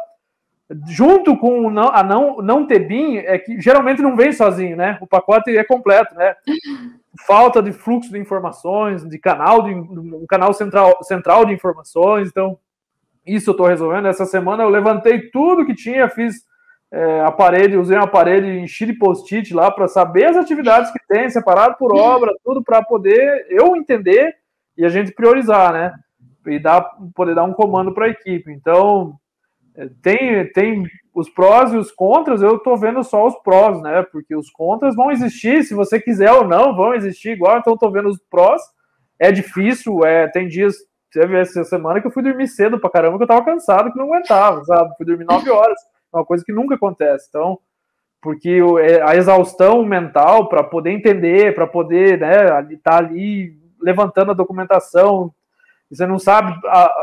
[0.87, 4.99] junto com a não, não ter BIM, é que geralmente não vem sozinho, né?
[5.01, 6.35] O pacote é completo, né?
[7.27, 12.29] Falta de fluxo de informações, de canal, de um canal central, central de informações.
[12.29, 12.59] Então,
[13.27, 14.09] isso eu estou resolvendo.
[14.09, 16.45] Essa semana eu levantei tudo que tinha, fiz
[16.91, 21.29] é, aparelho, usei um aparelho, enchi de post-it lá para saber as atividades que tem,
[21.31, 24.35] separado por obra, tudo para poder eu entender
[24.77, 25.93] e a gente priorizar, né?
[26.47, 26.83] E dar,
[27.15, 28.53] poder dar um comando para a equipe.
[28.53, 29.19] Então,
[30.03, 34.03] tem, tem os prós e os contras, eu tô vendo só os prós, né?
[34.11, 37.79] Porque os contras vão existir, se você quiser ou não, vão existir igual, então eu
[37.79, 38.63] tô vendo os prós.
[39.19, 40.77] É difícil, é, tem dias,
[41.13, 43.99] teve essa semana que eu fui dormir cedo pra caramba, que eu tava cansado, que
[43.99, 44.95] não aguentava, sabe?
[44.97, 45.79] Fui dormir nove horas,
[46.13, 47.27] é uma coisa que nunca acontece.
[47.29, 47.59] Então,
[48.21, 54.31] porque é, a exaustão mental para poder entender, para poder, né, estar tá ali levantando
[54.31, 55.33] a documentação,
[55.91, 56.55] você não sabe,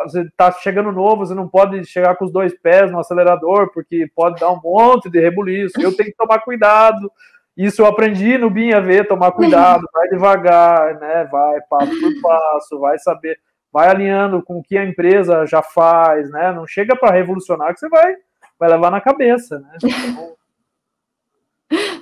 [0.03, 4.09] você está chegando novo, você não pode chegar com os dois pés no acelerador, porque
[4.15, 5.79] pode dar um monte de rebuliço.
[5.79, 7.11] Eu tenho que tomar cuidado.
[7.55, 11.27] Isso eu aprendi no BIM a ver, tomar cuidado, vai devagar, né?
[11.31, 13.37] Vai passo por passo, vai saber,
[13.71, 16.51] vai alinhando com o que a empresa já faz, né?
[16.51, 18.15] Não chega para revolucionar que você vai,
[18.59, 19.77] vai levar na cabeça, né?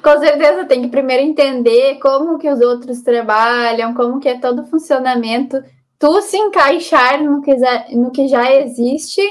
[0.01, 4.63] Com certeza tem que primeiro entender como que os outros trabalham, como que é todo
[4.63, 5.61] o funcionamento
[5.99, 7.53] tu se encaixar no que,
[7.93, 9.21] no que já existe,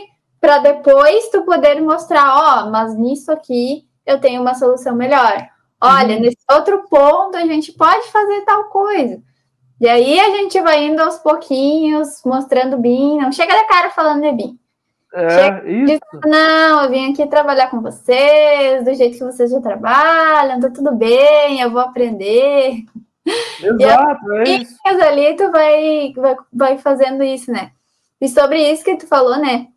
[0.40, 5.48] para depois tu poder mostrar, ó, oh, mas nisso aqui eu tenho uma solução melhor.
[5.80, 6.20] Olha, uhum.
[6.20, 9.20] nesse outro ponto a gente pode fazer tal coisa.
[9.80, 14.22] E aí a gente vai indo aos pouquinhos, mostrando BIM, não chega da cara falando
[14.22, 14.58] de BIM.
[15.14, 15.86] É, chega isso.
[15.86, 20.68] Diz, não, eu vim aqui trabalhar com vocês, do jeito que vocês já trabalham, tá
[20.68, 22.84] tudo bem, eu vou aprender.
[23.62, 24.76] Exato, é isso.
[24.84, 27.72] ali tu vai, vai, vai fazendo isso, né?
[28.20, 29.68] E sobre isso que tu falou, né?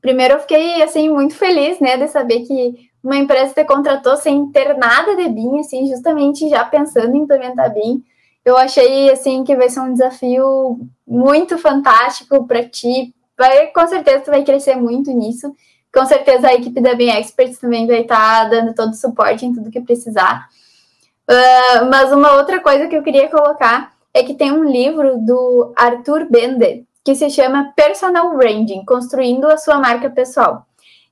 [0.00, 4.50] Primeiro eu fiquei, assim, muito feliz, né, de saber que uma empresa te contratou sem
[4.50, 8.02] ter nada de BIM, assim, justamente já pensando em implementar BIM.
[8.44, 13.14] Eu achei, assim, que vai ser um desafio muito fantástico para ti.
[13.38, 15.54] Vai, com certeza tu vai crescer muito nisso.
[15.94, 19.46] Com certeza a equipe da BIM Experts também vai estar tá dando todo o suporte
[19.46, 20.48] em tudo que precisar.
[21.28, 25.72] Uh, mas uma outra coisa que eu queria colocar é que tem um livro do
[25.76, 30.66] Arthur Bender que se chama Personal Branding, construindo a sua marca pessoal.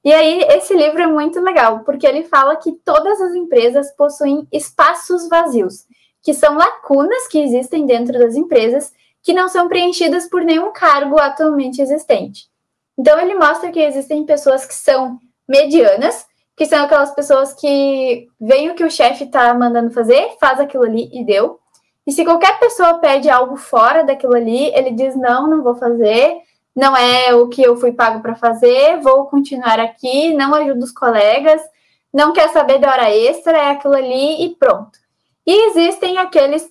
[0.05, 4.47] E aí esse livro é muito legal, porque ele fala que todas as empresas possuem
[4.53, 5.85] espaços vazios,
[6.23, 8.93] que são lacunas que existem dentro das empresas
[9.23, 12.49] que não são preenchidas por nenhum cargo atualmente existente.
[12.97, 16.27] Então ele mostra que existem pessoas que são medianas,
[16.61, 20.85] que são aquelas pessoas que veem o que o chefe está mandando fazer, faz aquilo
[20.85, 21.59] ali e deu.
[22.07, 26.37] E se qualquer pessoa pede algo fora daquilo ali, ele diz: não, não vou fazer,
[26.77, 30.93] não é o que eu fui pago para fazer, vou continuar aqui, não ajudo os
[30.93, 31.63] colegas,
[32.13, 34.99] não quer saber da hora extra, é aquilo ali e pronto.
[35.47, 36.71] E existem aqueles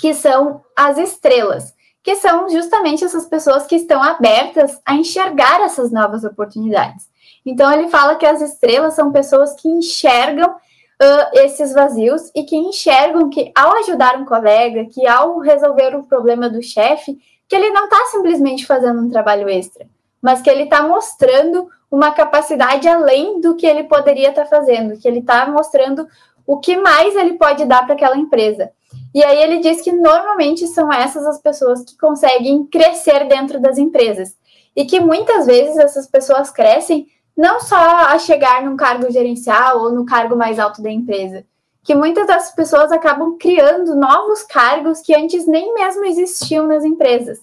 [0.00, 5.92] que são as estrelas, que são justamente essas pessoas que estão abertas a enxergar essas
[5.92, 7.06] novas oportunidades.
[7.46, 12.56] Então, ele fala que as estrelas são pessoas que enxergam uh, esses vazios e que
[12.56, 17.16] enxergam que, ao ajudar um colega, que ao resolver o problema do chefe,
[17.48, 19.86] que ele não está simplesmente fazendo um trabalho extra,
[20.20, 24.98] mas que ele está mostrando uma capacidade além do que ele poderia estar tá fazendo,
[24.98, 26.06] que ele está mostrando
[26.46, 28.70] o que mais ele pode dar para aquela empresa.
[29.14, 33.78] E aí ele diz que normalmente são essas as pessoas que conseguem crescer dentro das
[33.78, 34.36] empresas.
[34.74, 37.06] E que muitas vezes essas pessoas crescem
[37.36, 41.44] não só a chegar num cargo gerencial ou no cargo mais alto da empresa,
[41.84, 47.38] que muitas das pessoas acabam criando novos cargos que antes nem mesmo existiam nas empresas,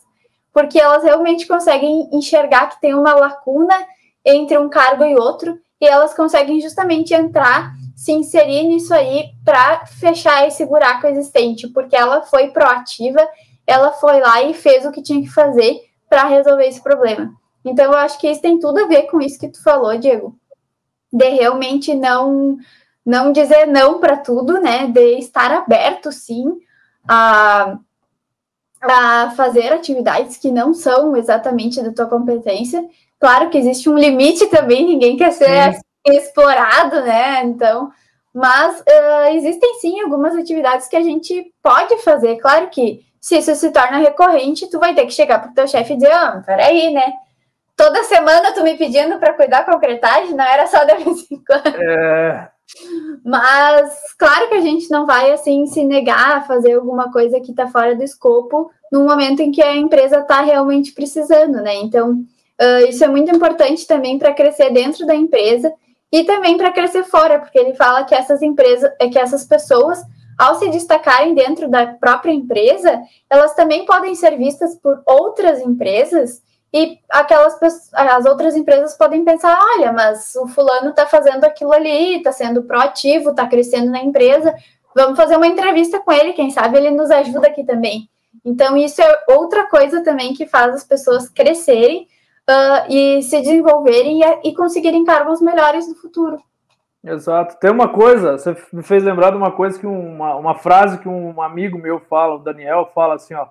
[0.52, 3.76] porque elas realmente conseguem enxergar que tem uma lacuna
[4.26, 9.86] entre um cargo e outro e elas conseguem justamente entrar, se inserir nisso aí para
[9.86, 13.20] fechar esse buraco existente, porque ela foi proativa,
[13.68, 15.80] ela foi lá e fez o que tinha que fazer
[16.10, 17.34] para resolver esse problema.
[17.66, 20.36] Então, eu acho que isso tem tudo a ver com isso que tu falou, Diego,
[21.12, 22.58] de realmente não
[23.06, 24.88] não dizer não para tudo, né?
[24.88, 26.46] De estar aberto, sim,
[27.08, 27.78] a,
[28.82, 32.86] a fazer atividades que não são exatamente da tua competência.
[33.20, 37.44] Claro que existe um limite também, ninguém quer ser assim, explorado, né?
[37.46, 37.92] Então,
[38.34, 42.38] Mas uh, existem sim algumas atividades que a gente pode fazer.
[42.38, 45.68] Claro que se isso se torna recorrente, tu vai ter que chegar para o teu
[45.68, 47.14] chefe e dizer, ah, peraí, né?
[47.76, 51.32] Toda semana tu me pedindo para cuidar com a concretagem, não era só de vez
[51.32, 51.82] em quando.
[51.82, 52.50] É...
[53.24, 57.52] Mas claro que a gente não vai assim se negar a fazer alguma coisa que
[57.52, 61.76] está fora do escopo no momento em que a empresa está realmente precisando, né?
[61.76, 65.74] Então, uh, isso é muito importante também para crescer dentro da empresa
[66.12, 70.00] e também para crescer fora, porque ele fala que essas empresas, é que essas pessoas,
[70.38, 76.42] ao se destacarem dentro da própria empresa, elas também podem ser vistas por outras empresas
[76.74, 77.58] e aquelas
[77.94, 82.64] as outras empresas podem pensar, olha, mas o fulano está fazendo aquilo ali, está sendo
[82.64, 84.56] proativo, está crescendo na empresa,
[84.96, 88.10] vamos fazer uma entrevista com ele, quem sabe ele nos ajuda aqui também.
[88.44, 92.08] Então, isso é outra coisa também que faz as pessoas crescerem
[92.50, 96.42] uh, e se desenvolverem e, e conseguirem cargos melhores no futuro.
[97.04, 97.58] Exato.
[97.60, 101.08] Tem uma coisa, você me fez lembrar de uma coisa que uma, uma frase que
[101.08, 103.48] um amigo meu fala, o Daniel, fala assim, ó.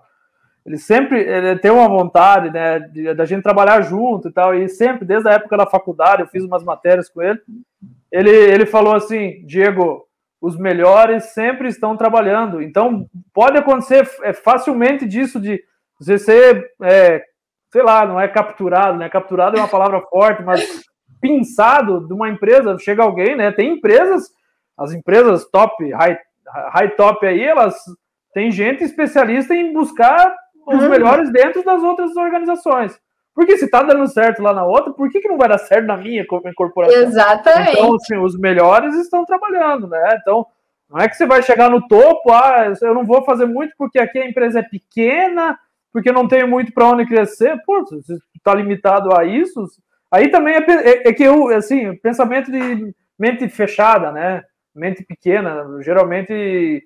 [0.64, 2.78] Ele sempre ele tem uma vontade, né,
[3.14, 6.44] da gente trabalhar junto e tal, e sempre, desde a época da faculdade, eu fiz
[6.44, 7.40] umas matérias com ele.
[8.10, 10.06] Ele, ele falou assim: Diego,
[10.40, 12.62] os melhores sempre estão trabalhando.
[12.62, 15.62] Então, pode acontecer é, facilmente disso de
[15.98, 17.22] você ser é,
[17.72, 19.08] sei lá, não é capturado, né?
[19.08, 20.82] Capturado é uma palavra forte, mas
[21.20, 23.50] pinçado de uma empresa, chega alguém, né?
[23.50, 24.28] Tem empresas,
[24.76, 26.18] as empresas top, high,
[26.74, 27.74] high top aí, elas
[28.34, 30.36] têm gente especialista em buscar
[30.66, 32.98] os melhores dentro das outras organizações.
[33.34, 35.86] Porque se tá dando certo lá na outra, por que, que não vai dar certo
[35.86, 36.98] na minha corporação?
[37.02, 37.72] Exatamente.
[37.72, 40.18] Então, assim, os melhores estão trabalhando, né?
[40.20, 40.46] Então,
[40.90, 43.98] não é que você vai chegar no topo, ah, eu não vou fazer muito porque
[43.98, 45.58] aqui a empresa é pequena,
[45.90, 49.66] porque não tenho muito para onde crescer, pô, você está limitado a isso.
[50.10, 54.42] Aí também é, é, é, que eu, assim, pensamento de mente fechada, né?
[54.74, 56.82] Mente pequena, geralmente,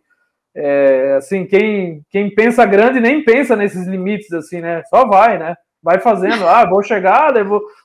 [0.59, 4.83] é, assim, quem, quem pensa grande nem pensa nesses limites, assim, né?
[4.89, 5.55] Só vai, né?
[5.83, 7.33] Vai fazendo, ah, vou chegar,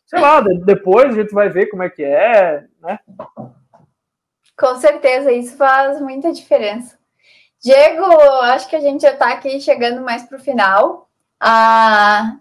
[0.05, 2.97] sei lá, depois a gente vai ver como é que é, né?
[4.57, 6.97] Com certeza, isso faz muita diferença.
[7.61, 8.05] Diego,
[8.43, 11.09] acho que a gente já está aqui chegando mais para o final.
[11.39, 12.37] A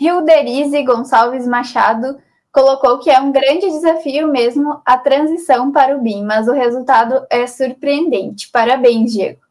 [0.00, 2.18] Hilderize Gonçalves Machado
[2.52, 7.26] colocou que é um grande desafio mesmo a transição para o BIM, mas o resultado
[7.28, 8.48] é surpreendente.
[8.50, 9.45] Parabéns, Diego.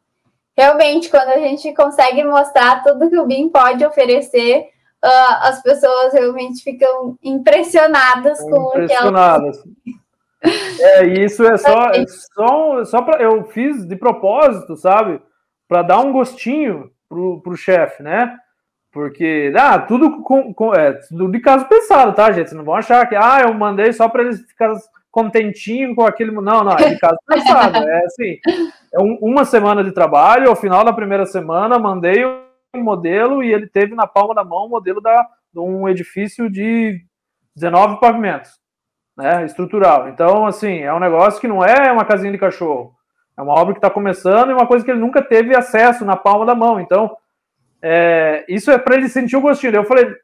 [0.56, 4.68] Realmente, quando a gente consegue mostrar tudo que o BIM pode oferecer,
[5.04, 9.58] uh, as pessoas realmente ficam impressionadas com impressionadas.
[9.58, 10.80] o que elas...
[10.80, 15.20] É, isso é só, é só, só eu fiz de propósito, sabe?
[15.68, 18.36] Para dar um gostinho pro, pro chefe, né?
[18.92, 22.48] Porque, ah, tudo, com, com, é, tudo de caso pensado, tá, gente?
[22.48, 24.76] Vocês não vão achar que, ah, eu mandei só para eles ficarem
[25.10, 26.30] contentinhos com aquele.
[26.30, 27.76] Não, não, é de caso pensado.
[27.76, 28.38] É assim,
[28.98, 33.66] um, uma semana de trabalho, ao final da primeira semana, mandei um modelo e ele
[33.66, 37.00] teve na palma da mão o modelo da, de um edifício de
[37.54, 38.50] 19 pavimentos,
[39.16, 40.08] né, estrutural.
[40.08, 42.94] Então, assim, é um negócio que não é uma casinha de cachorro.
[43.36, 46.16] É uma obra que está começando e uma coisa que ele nunca teve acesso na
[46.16, 46.80] palma da mão.
[46.80, 47.16] Então,
[47.82, 49.74] é, isso é para ele sentir o gostinho.
[49.74, 50.14] Eu falei,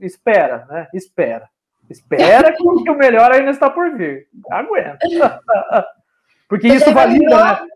[0.00, 0.88] espera, né?
[0.92, 1.48] Espera.
[1.88, 4.26] Espera que o melhor ainda está por vir.
[4.50, 4.98] Aguenta.
[6.48, 7.68] Porque isso valida, né?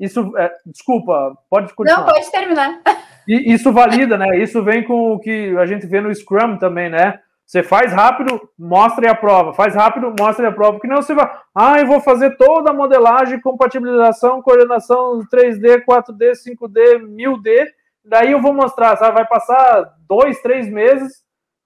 [0.00, 1.98] Isso, é, desculpa, pode continuar.
[1.98, 2.80] Não, pode terminar.
[3.28, 4.38] E isso valida, né?
[4.38, 7.20] Isso vem com o que a gente vê no Scrum também, né?
[7.46, 9.52] Você faz rápido, mostra e a prova.
[9.52, 10.72] Faz rápido, mostra e a prova.
[10.72, 16.32] Porque não você vai, ah, eu vou fazer toda a modelagem, compatibilização, coordenação 3D, 4D,
[16.32, 17.66] 5D, 1000D
[18.04, 19.14] Daí eu vou mostrar, sabe?
[19.14, 21.22] Vai passar dois, três meses,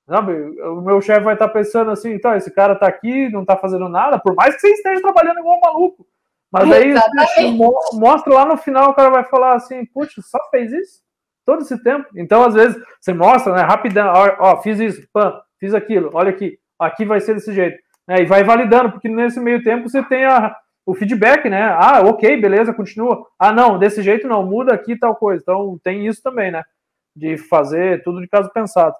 [0.07, 0.32] sabe?
[0.61, 3.57] O meu chefe vai estar tá pensando assim, então, esse cara tá aqui, não tá
[3.57, 6.07] fazendo nada, por mais que você esteja trabalhando igual um maluco.
[6.55, 7.53] Mas aí
[7.93, 11.03] mostra lá no final, o cara vai falar assim, putz, só fez isso?
[11.45, 12.07] Todo esse tempo?
[12.17, 13.63] Então, às vezes, você mostra, né?
[13.63, 17.83] Rapidão, ó, ó fiz isso, pã, fiz aquilo, olha aqui, aqui vai ser desse jeito.
[18.07, 20.55] Né, e vai validando, porque nesse meio tempo você tem a,
[20.87, 21.63] o feedback, né?
[21.63, 23.27] Ah, ok, beleza, continua.
[23.39, 25.43] Ah, não, desse jeito não, muda aqui tal coisa.
[25.43, 26.63] Então tem isso também, né?
[27.17, 28.95] De fazer tudo de caso pensado.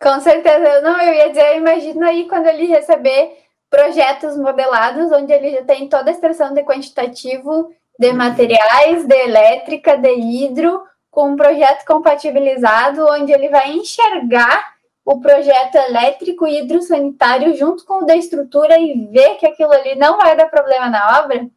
[0.00, 0.82] Com certeza.
[0.82, 5.88] Não, eu ia dizer, imagina aí quando ele receber projetos modelados, onde ele já tem
[5.88, 13.04] toda a extração de quantitativo de materiais, de elétrica, de hidro, com um projeto compatibilizado,
[13.10, 19.08] onde ele vai enxergar o projeto elétrico e hidrossanitário junto com o da estrutura e
[19.10, 21.48] ver que aquilo ali não vai dar problema na obra,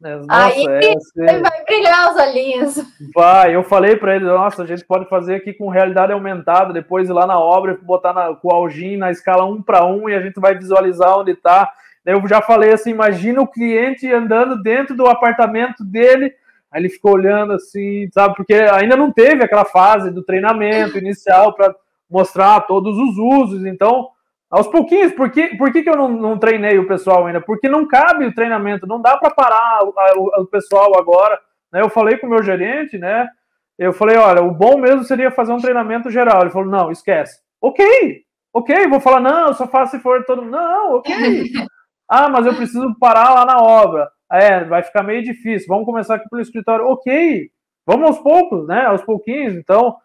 [0.00, 2.74] nossa, aí é, assim, vai brilhar os olhinhos.
[3.14, 7.08] Vai, eu falei para ele, nossa, a gente pode fazer aqui com realidade aumentada, depois
[7.08, 10.14] ir lá na obra, botar na, com o algin na escala 1 para 1 e
[10.14, 11.70] a gente vai visualizar onde está.
[12.04, 16.34] Eu já falei assim: imagina o cliente andando dentro do apartamento dele.
[16.70, 18.34] Aí ele ficou olhando assim, sabe?
[18.34, 21.74] Porque ainda não teve aquela fase do treinamento inicial para
[22.10, 23.64] mostrar todos os usos.
[23.64, 24.08] Então,
[24.54, 27.40] aos pouquinhos, por que, por que, que eu não, não treinei o pessoal ainda?
[27.40, 31.40] Porque não cabe o treinamento, não dá para parar o, o, o, pessoal agora.
[31.72, 31.82] Né?
[31.82, 33.28] Eu falei com o meu gerente, né?
[33.76, 36.42] Eu falei, olha, o bom mesmo seria fazer um treinamento geral.
[36.42, 37.40] Ele falou, não, esquece.
[37.60, 40.52] Ok, ok, vou falar, não, eu só faço se for todo mundo.
[40.52, 41.12] Não, ok.
[42.08, 44.08] ah, mas eu preciso parar lá na obra.
[44.30, 45.66] É, vai ficar meio difícil.
[45.66, 46.86] Vamos começar aqui pelo escritório.
[46.86, 47.50] Ok,
[47.84, 48.84] vamos aos poucos, né?
[48.86, 49.54] Aos pouquinhos.
[49.54, 49.96] Então,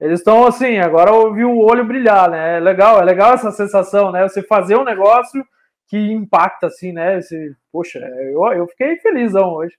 [0.00, 2.58] eles estão assim, agora eu vi o olho brilhar, né?
[2.58, 4.22] É legal, é legal essa sensação, né?
[4.28, 5.44] Você fazer um negócio
[5.88, 7.18] que impacta, assim, né?
[7.18, 9.74] Esse, poxa, eu, eu fiquei felizão hoje.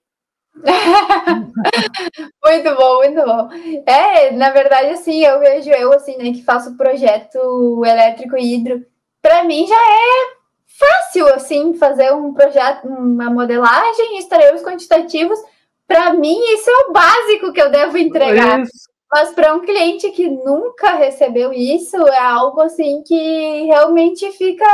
[2.43, 3.49] muito bom, muito bom.
[3.85, 8.85] É, na verdade, assim, eu vejo eu, assim, né, que faço projeto elétrico e hidro.
[9.21, 15.39] Para mim já é fácil, assim, fazer um projeto, uma modelagem, extrair os quantitativos.
[15.87, 18.59] Para mim, isso é o básico que eu devo entregar.
[18.61, 18.88] Isso.
[19.11, 24.65] Mas para um cliente que nunca recebeu isso, é algo assim que realmente fica,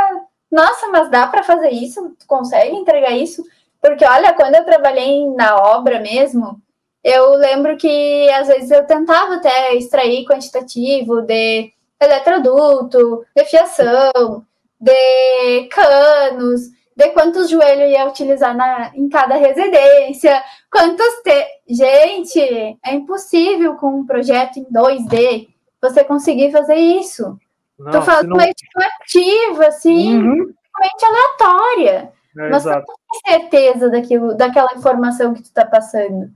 [0.50, 2.14] nossa, mas dá para fazer isso?
[2.18, 3.42] Tu consegue entregar isso?
[3.80, 6.60] Porque olha, quando eu trabalhei na obra mesmo,
[7.02, 14.44] eu lembro que às vezes eu tentava até extrair quantitativo de eletroduto, de fiação,
[14.78, 16.62] de canos,
[16.96, 21.46] de quantos joelhos ia utilizar na, em cada residência, quantos te...
[21.68, 22.40] Gente,
[22.82, 25.48] é impossível com um projeto em 2D
[25.80, 27.38] você conseguir fazer isso.
[27.78, 28.36] Não, Tô falando não...
[28.36, 30.54] uma estimativa, assim, uhum.
[31.02, 32.12] aleatória.
[32.38, 32.86] É, mas exato.
[32.86, 36.30] você tem certeza daquilo, daquela informação que tu está passando.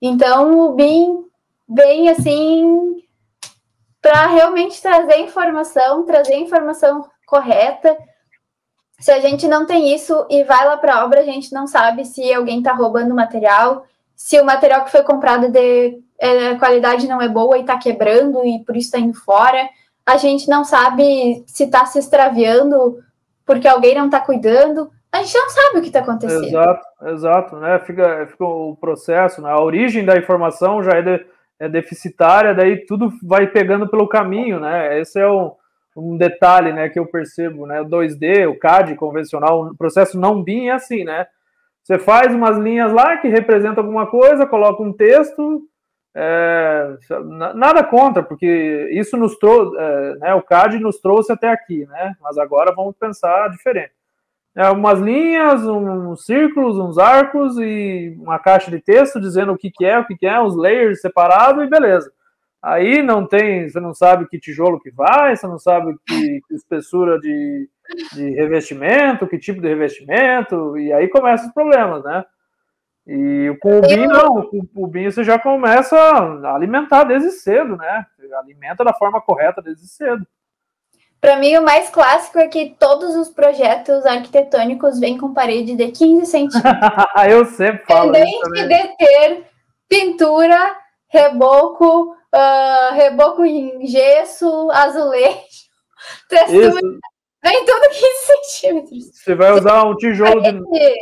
[0.00, 1.24] Então, o BIM
[1.68, 3.02] vem, assim,
[4.00, 7.96] para realmente trazer informação, trazer informação correta,
[8.98, 11.66] se a gente não tem isso e vai lá para a obra, a gente não
[11.66, 13.84] sabe se alguém está roubando material,
[14.14, 18.44] se o material que foi comprado de é, qualidade não é boa e está quebrando
[18.44, 19.68] e por isso está indo fora.
[20.06, 22.98] A gente não sabe se está se extraviando
[23.44, 24.90] porque alguém não está cuidando.
[25.10, 26.44] A gente não sabe o que está acontecendo.
[26.44, 27.78] Exato, exato, né?
[27.80, 29.50] Fica, fica o processo, né?
[29.50, 31.26] a origem da informação já é, de,
[31.58, 35.00] é deficitária, daí tudo vai pegando pelo caminho, né?
[35.00, 35.56] Esse é o
[35.96, 40.42] um detalhe, né, que eu percebo, né, o 2D, o CAD convencional, o processo não
[40.42, 41.26] BIM é assim, né,
[41.82, 45.62] você faz umas linhas lá que representam alguma coisa, coloca um texto,
[46.16, 46.96] é,
[47.54, 52.14] nada contra, porque isso nos trouxe, é, né, o CAD nos trouxe até aqui, né,
[52.20, 53.92] mas agora vamos pensar diferente.
[54.56, 59.68] É, umas linhas, uns círculos, uns arcos e uma caixa de texto dizendo o que,
[59.68, 62.12] que é, o que, que é, os layers separados e beleza.
[62.64, 66.54] Aí não tem, você não sabe que tijolo que vai, você não sabe que, que
[66.54, 67.68] espessura de,
[68.14, 72.24] de revestimento, que tipo de revestimento, e aí começam os problemas, né?
[73.06, 77.76] E com o BIM, não, com o BIM você já começa a alimentar desde cedo,
[77.76, 78.06] né?
[78.38, 80.26] Alimenta da forma correta desde cedo.
[81.20, 85.88] Para mim, o mais clássico é que todos os projetos arquitetônicos vêm com parede de
[85.88, 86.72] 15 centímetros.
[87.28, 88.08] Eu sempre falo.
[88.08, 89.44] Independente de ter
[89.86, 90.76] pintura,
[91.10, 95.38] reboco, uh, reboco em gesso, azulejo,
[96.28, 96.80] textura,
[97.46, 99.10] em tudo 15 centímetros.
[99.14, 100.94] Você vai usar um tijolo parede, de...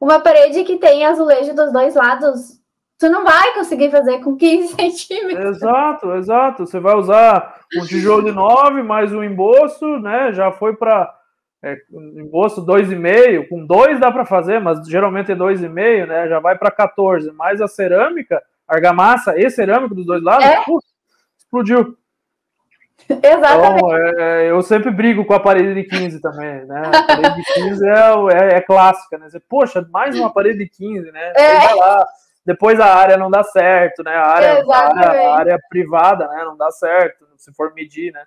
[0.00, 2.60] Uma parede que tem azulejo dos dois lados,
[2.98, 5.56] tu não vai conseguir fazer com 15 centímetros.
[5.56, 6.66] Exato, exato.
[6.66, 10.32] Você vai usar um tijolo de 9 mais um emboço, né?
[10.32, 11.14] Já foi para
[11.62, 16.28] é, emboço 2,5, com 2 dá para fazer, mas geralmente é 2,5, né?
[16.28, 20.62] Já vai para 14, mais a cerâmica, argamassa e cerâmica dos dois lados, é?
[21.38, 21.96] explodiu.
[23.08, 23.76] Exatamente.
[23.76, 26.82] Então, é, eu sempre brigo com a parede de 15 também, né?
[26.92, 27.92] A parede de 15 é,
[28.32, 29.28] é, é clássica, né?
[29.28, 31.32] Você, Poxa, mais uma parede de 15, né?
[31.36, 31.74] É.
[31.74, 32.06] Lá,
[32.44, 34.14] depois a área não dá certo, né?
[34.14, 36.44] A área, a área, a área, privada, né?
[36.44, 38.22] Não dá certo, se for medir, né?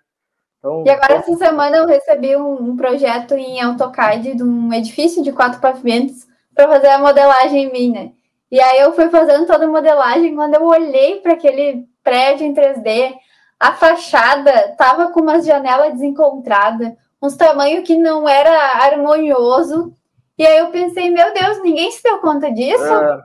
[0.58, 5.24] Então, e agora, essa semana, eu recebi um, um projeto em AutoCAD de um edifício
[5.24, 8.12] de quatro pavimentos para fazer a modelagem em mim, né?
[8.52, 12.54] E aí eu fui fazendo toda a modelagem, quando eu olhei para aquele prédio em
[12.54, 13.14] 3D,
[13.60, 18.52] a fachada tava com umas janelas desencontradas, uns tamanhos que não era
[18.84, 19.94] harmonioso.
[20.38, 22.84] E aí eu pensei, meu Deus, ninguém se deu conta disso?
[22.84, 23.20] É.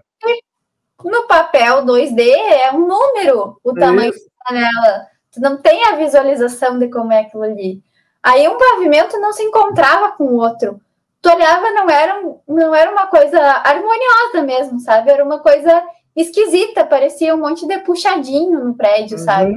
[1.04, 4.26] No papel 2D é um número o tamanho Isso.
[4.48, 5.06] da janela.
[5.30, 7.82] Tu não tem a visualização de como é aquilo ali.
[8.22, 10.80] Aí um pavimento não se encontrava com o outro
[11.24, 15.10] tu olhava, não era, não era uma coisa harmoniosa mesmo, sabe?
[15.10, 15.82] Era uma coisa
[16.14, 19.24] esquisita, parecia um monte de puxadinho no prédio, uhum.
[19.24, 19.54] sabe?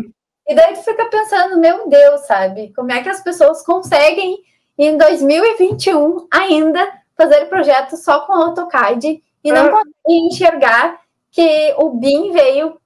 [0.47, 2.71] E daí tu fica pensando, meu Deus, sabe?
[2.73, 4.37] Como é que as pessoas conseguem,
[4.77, 9.69] em 2021, ainda fazer projetos só com AutoCAD e não é.
[9.69, 12.79] conseguem enxergar que o BIM veio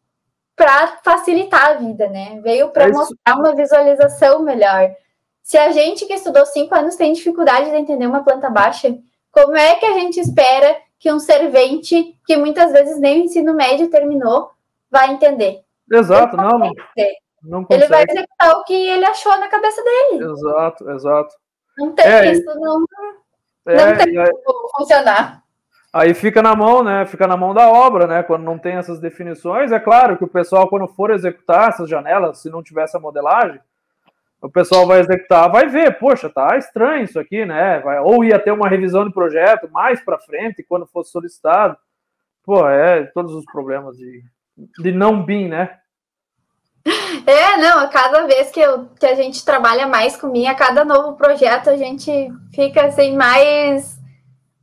[0.56, 2.40] para facilitar a vida, né?
[2.42, 4.90] Veio para é mostrar uma visualização melhor.
[5.44, 8.98] Se a gente que estudou cinco anos tem dificuldade de entender uma planta baixa,
[9.32, 13.54] como é que a gente espera que um servente, que muitas vezes nem o ensino
[13.54, 14.52] médio terminou,
[14.90, 15.62] vai entender?
[15.92, 16.60] Exato, não.
[16.60, 16.72] Não,
[17.44, 20.24] não ele vai executar o que ele achou na cabeça dele.
[20.32, 21.36] Exato, exato.
[21.78, 22.86] Não tem é, isso, não,
[23.66, 24.14] é, não tem
[24.44, 25.42] como funcionar.
[25.94, 27.06] Aí fica na mão, né?
[27.06, 28.24] Fica na mão da obra, né?
[28.24, 32.40] Quando não tem essas definições, é claro que o pessoal, quando for executar essas janelas,
[32.40, 33.60] se não tiver essa modelagem,
[34.42, 37.80] o pessoal vai executar, vai ver, poxa, tá estranho isso aqui, né?
[37.80, 41.78] Vai, ou ia ter uma revisão de projeto mais para frente, quando fosse solicitado.
[42.44, 44.24] Pô, é todos os problemas de,
[44.80, 45.78] de não BIM, né?
[47.28, 50.84] É, não, cada vez que, eu, que a gente trabalha mais com mim, a cada
[50.84, 52.12] novo projeto, a gente
[52.56, 54.00] fica assim mais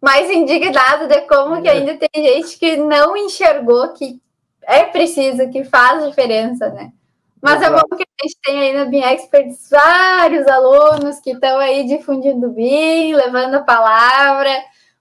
[0.00, 1.72] mais indignado de como que é.
[1.72, 4.20] ainda tem gente que não enxergou que
[4.62, 6.92] é preciso, que faz diferença, né?
[7.42, 11.58] Mas é bom que a gente tem aí no BIM Experts vários alunos que estão
[11.58, 14.50] aí difundindo o BIM, levando a palavra,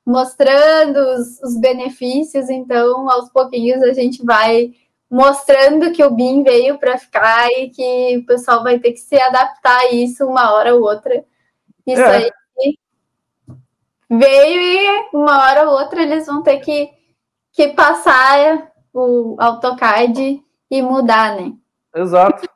[0.05, 2.49] mostrando os, os benefícios.
[2.49, 4.71] Então, aos pouquinhos, a gente vai
[5.09, 9.19] mostrando que o BIM veio para ficar e que o pessoal vai ter que se
[9.19, 11.23] adaptar a isso uma hora ou outra.
[11.85, 12.15] Isso é.
[12.15, 12.31] aí
[14.09, 16.89] veio e uma hora ou outra eles vão ter que,
[17.51, 21.53] que passar o AutoCAD e mudar, né?
[21.97, 22.47] Exato.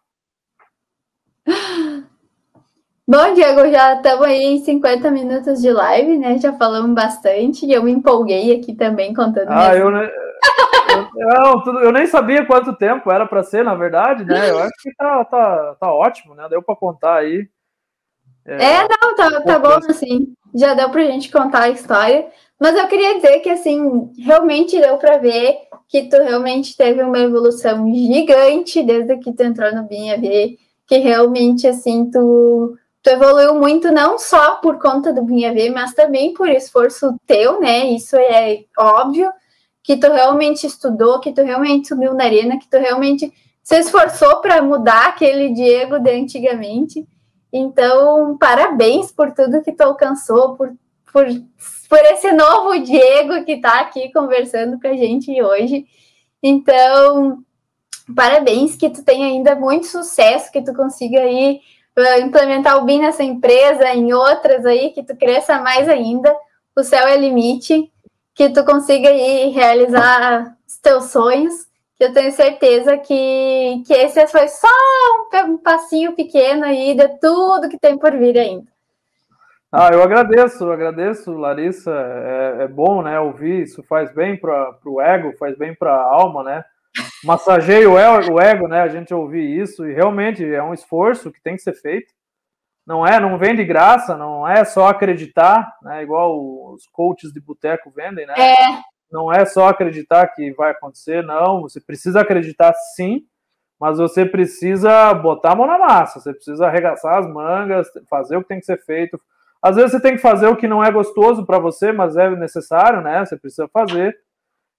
[3.08, 6.38] Bom, Diego, já estamos aí em 50 minutos de live, né?
[6.38, 9.50] Já falamos bastante e eu me empolguei aqui também contando.
[9.50, 10.10] Ah, eu, eu,
[11.16, 14.50] eu, eu, nem sabia quanto tempo era para ser, na verdade, né?
[14.50, 16.48] Eu acho que tá, tá, tá ótimo, né?
[16.48, 17.50] Deu para contar aí.
[18.46, 20.34] É, é, não, tá, tá bom assim.
[20.54, 22.28] Já deu pra gente contar a história.
[22.62, 25.58] Mas eu queria dizer que, assim, realmente deu para ver
[25.90, 31.66] que tu realmente teve uma evolução gigante desde que tu entrou no BIM que realmente,
[31.66, 37.16] assim, tu, tu evoluiu muito, não só por conta do BIM mas também por esforço
[37.26, 37.88] teu, né?
[37.88, 39.32] Isso é óbvio,
[39.82, 43.34] que tu realmente estudou, que tu realmente subiu na arena, que tu realmente
[43.64, 47.08] se esforçou para mudar aquele Diego de antigamente.
[47.52, 50.72] Então, parabéns por tudo que tu alcançou, por,
[51.12, 51.26] por,
[51.90, 55.86] por esse novo Diego que está aqui conversando com a gente hoje.
[56.42, 57.40] Então,
[58.16, 61.62] parabéns, que tu tenha ainda muito sucesso, que tu consiga aí
[61.98, 66.36] uh, implementar o BIM nessa empresa, em outras aí, que tu cresça mais ainda.
[66.76, 67.92] O céu é limite,
[68.34, 74.48] que tu consiga aí realizar os teus sonhos eu tenho certeza que, que esse foi
[74.48, 78.71] só um, um passinho pequeno aí de tudo que tem por vir ainda.
[79.72, 81.92] Ah, eu agradeço, eu agradeço, Larissa.
[81.92, 83.64] É, é, bom, né, ouvir.
[83.64, 86.66] Isso faz bem para o ego, faz bem para a alma, né?
[87.24, 88.82] Massageia o ego, o ego, né?
[88.82, 92.12] A gente ouvir isso e realmente é um esforço que tem que ser feito.
[92.86, 96.04] Não é, não vem de graça, não é só acreditar, né?
[96.04, 98.34] Igual os coaches de boteco vendem, né?
[98.38, 101.62] É não é só acreditar que vai acontecer, não.
[101.62, 103.26] Você precisa acreditar sim,
[103.80, 108.42] mas você precisa botar a mão na massa, você precisa arregaçar as mangas, fazer o
[108.42, 109.20] que tem que ser feito.
[109.62, 112.30] Às vezes você tem que fazer o que não é gostoso para você, mas é
[112.32, 113.24] necessário, né?
[113.24, 114.18] Você precisa fazer.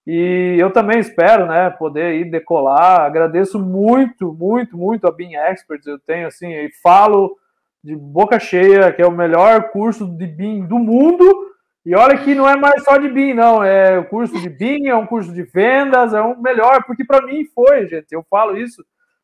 [0.05, 3.01] E eu também espero, né, poder ir decolar.
[3.01, 5.87] Agradeço muito, muito, muito a Bean Experts.
[5.87, 7.37] Eu tenho assim, e falo
[7.81, 11.53] de boca cheia que é o melhor curso de BIM do mundo
[11.85, 13.61] e olha que não é mais só de BIM, não.
[13.61, 17.25] É o curso de BIM, é um curso de vendas, é um melhor, porque para
[17.25, 18.07] mim foi, gente.
[18.11, 18.83] Eu falo isso.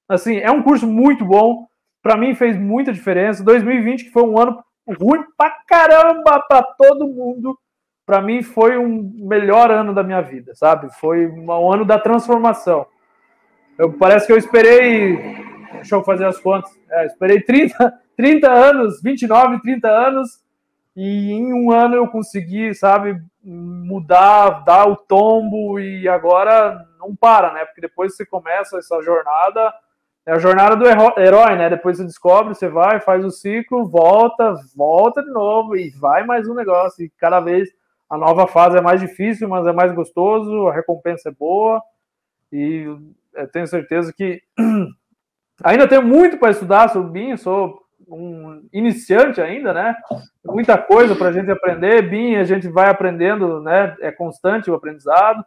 [0.09, 1.67] Assim, é um curso muito bom.
[2.03, 3.43] Para mim fez muita diferença.
[3.43, 4.61] 2020, que foi um ano
[4.93, 7.57] ruim pra caramba para todo mundo.
[8.05, 10.89] Para mim foi um melhor ano da minha vida, sabe?
[10.99, 12.87] Foi um ano da transformação.
[13.77, 15.15] Eu, parece que eu esperei.
[15.73, 16.71] Deixa eu fazer as contas.
[16.89, 20.43] É, esperei 30, 30 anos, 29, 30 anos
[21.01, 27.53] e em um ano eu consegui, sabe, mudar, dar o tombo e agora não para,
[27.53, 27.63] né?
[27.63, 29.73] Porque depois você começa essa jornada,
[30.29, 31.71] é a jornada do herói, né?
[31.71, 36.47] Depois você descobre, você vai, faz o ciclo, volta, volta de novo e vai mais
[36.47, 37.03] um negócio.
[37.03, 37.67] E cada vez
[38.07, 41.81] a nova fase é mais difícil, mas é mais gostoso, a recompensa é boa
[42.53, 42.85] e
[43.33, 44.39] eu tenho certeza que
[45.63, 49.95] ainda tenho muito para estudar sobre BIM, sou um iniciante ainda, né?
[50.45, 52.07] Muita coisa para a gente aprender.
[52.07, 53.97] BIM, a gente vai aprendendo, né?
[53.99, 55.43] É constante o aprendizado.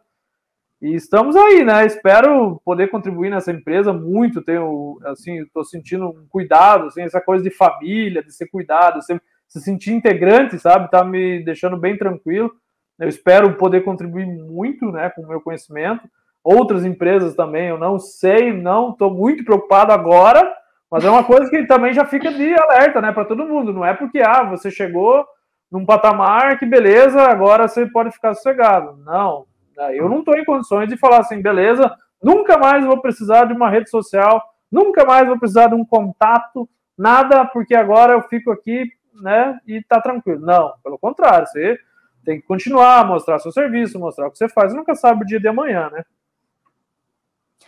[0.83, 1.85] E estamos aí, né?
[1.85, 4.41] Espero poder contribuir nessa empresa muito.
[4.41, 9.21] Tenho, assim, estou sentindo um cuidado, assim, essa coisa de família, de ser cuidado, ser,
[9.47, 10.91] se sentir integrante, sabe?
[10.91, 12.51] Tá me deixando bem tranquilo.
[12.99, 16.05] Eu espero poder contribuir muito, né, com o meu conhecimento.
[16.43, 20.53] Outras empresas também, eu não sei, não estou muito preocupado agora,
[20.91, 23.71] mas é uma coisa que também já fica de alerta, né, para todo mundo.
[23.71, 25.25] Não é porque ah, você chegou
[25.71, 28.97] num patamar que beleza, agora você pode ficar sossegado.
[29.05, 29.45] Não,
[29.93, 33.69] eu não estou em condições de falar assim, beleza, nunca mais vou precisar de uma
[33.69, 36.67] rede social, nunca mais vou precisar de um contato,
[36.97, 40.45] nada, porque agora eu fico aqui, né, e tá tranquilo.
[40.45, 41.77] Não, pelo contrário, você
[42.25, 45.39] tem que continuar, mostrar seu serviço, mostrar o que você faz, nunca sabe o dia
[45.39, 46.03] de amanhã, né?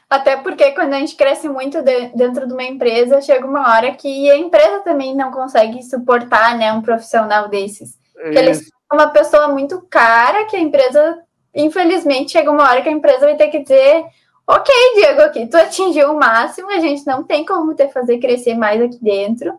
[0.10, 3.92] Até porque quando a gente cresce muito de, dentro de uma empresa, chega uma hora
[3.96, 7.98] que a empresa também não consegue suportar, né, um profissional desses.
[8.14, 11.22] Que eles são uma pessoa muito cara, que a empresa,
[11.56, 14.06] infelizmente, chega uma hora que a empresa vai ter que dizer
[14.48, 18.56] ok, Diego, aqui tu atingiu o máximo, a gente não tem como te fazer crescer
[18.56, 19.54] mais aqui dentro.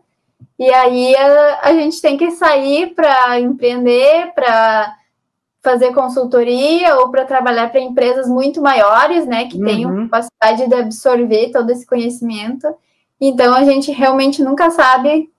[0.57, 4.95] E aí a, a gente tem que sair para empreender, para
[5.61, 9.65] fazer consultoria ou para trabalhar para empresas muito maiores, né, que uhum.
[9.65, 12.67] tenham capacidade de absorver todo esse conhecimento.
[13.19, 15.29] Então a gente realmente nunca sabe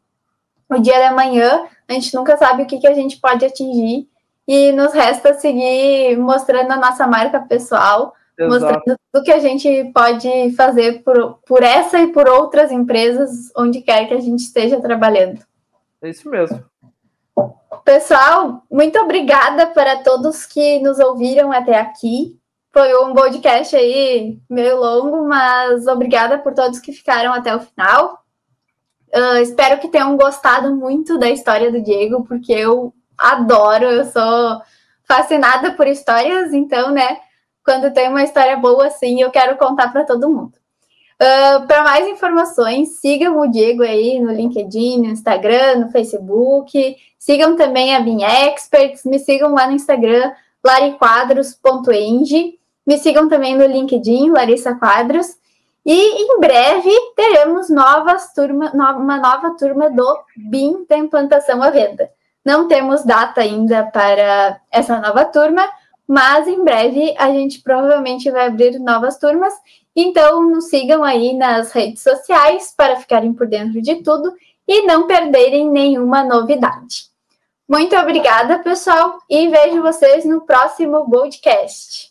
[0.68, 4.06] o dia da manhã, a gente nunca sabe o que, que a gente pode atingir
[4.48, 8.64] e nos resta seguir mostrando a nossa marca pessoal, Exato.
[8.64, 13.82] mostrando tudo que a gente pode fazer por, por essa e por outras empresas, onde
[13.82, 15.42] quer que a gente esteja trabalhando.
[16.00, 16.64] É isso mesmo.
[17.84, 22.38] Pessoal, muito obrigada para todos que nos ouviram até aqui.
[22.72, 28.22] Foi um podcast aí meio longo, mas obrigada por todos que ficaram até o final.
[29.14, 34.62] Uh, espero que tenham gostado muito da história do Diego, porque eu adoro, eu sou
[35.04, 37.18] fascinada por histórias, então, né?
[37.68, 40.54] quando tem uma história boa assim, eu quero contar para todo mundo.
[41.20, 46.96] Uh, para mais informações, sigam o Diego aí no LinkedIn, no Instagram, no Facebook.
[47.18, 49.04] Sigam também a Bin Experts.
[49.04, 50.32] Me sigam lá no Instagram,
[50.64, 52.58] lariquadros.eng.
[52.86, 55.36] Me sigam também no LinkedIn, Larissa Quadros.
[55.84, 62.10] E em breve teremos novas turma, uma nova turma do BIM da implantação à venda.
[62.44, 65.68] Não temos data ainda para essa nova turma,
[66.06, 69.52] mas em breve a gente provavelmente vai abrir novas turmas.
[69.94, 74.32] Então, nos sigam aí nas redes sociais para ficarem por dentro de tudo
[74.66, 77.08] e não perderem nenhuma novidade.
[77.68, 82.10] Muito obrigada, pessoal, e vejo vocês no próximo podcast.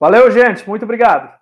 [0.00, 0.66] Valeu, gente.
[0.66, 1.35] Muito obrigado.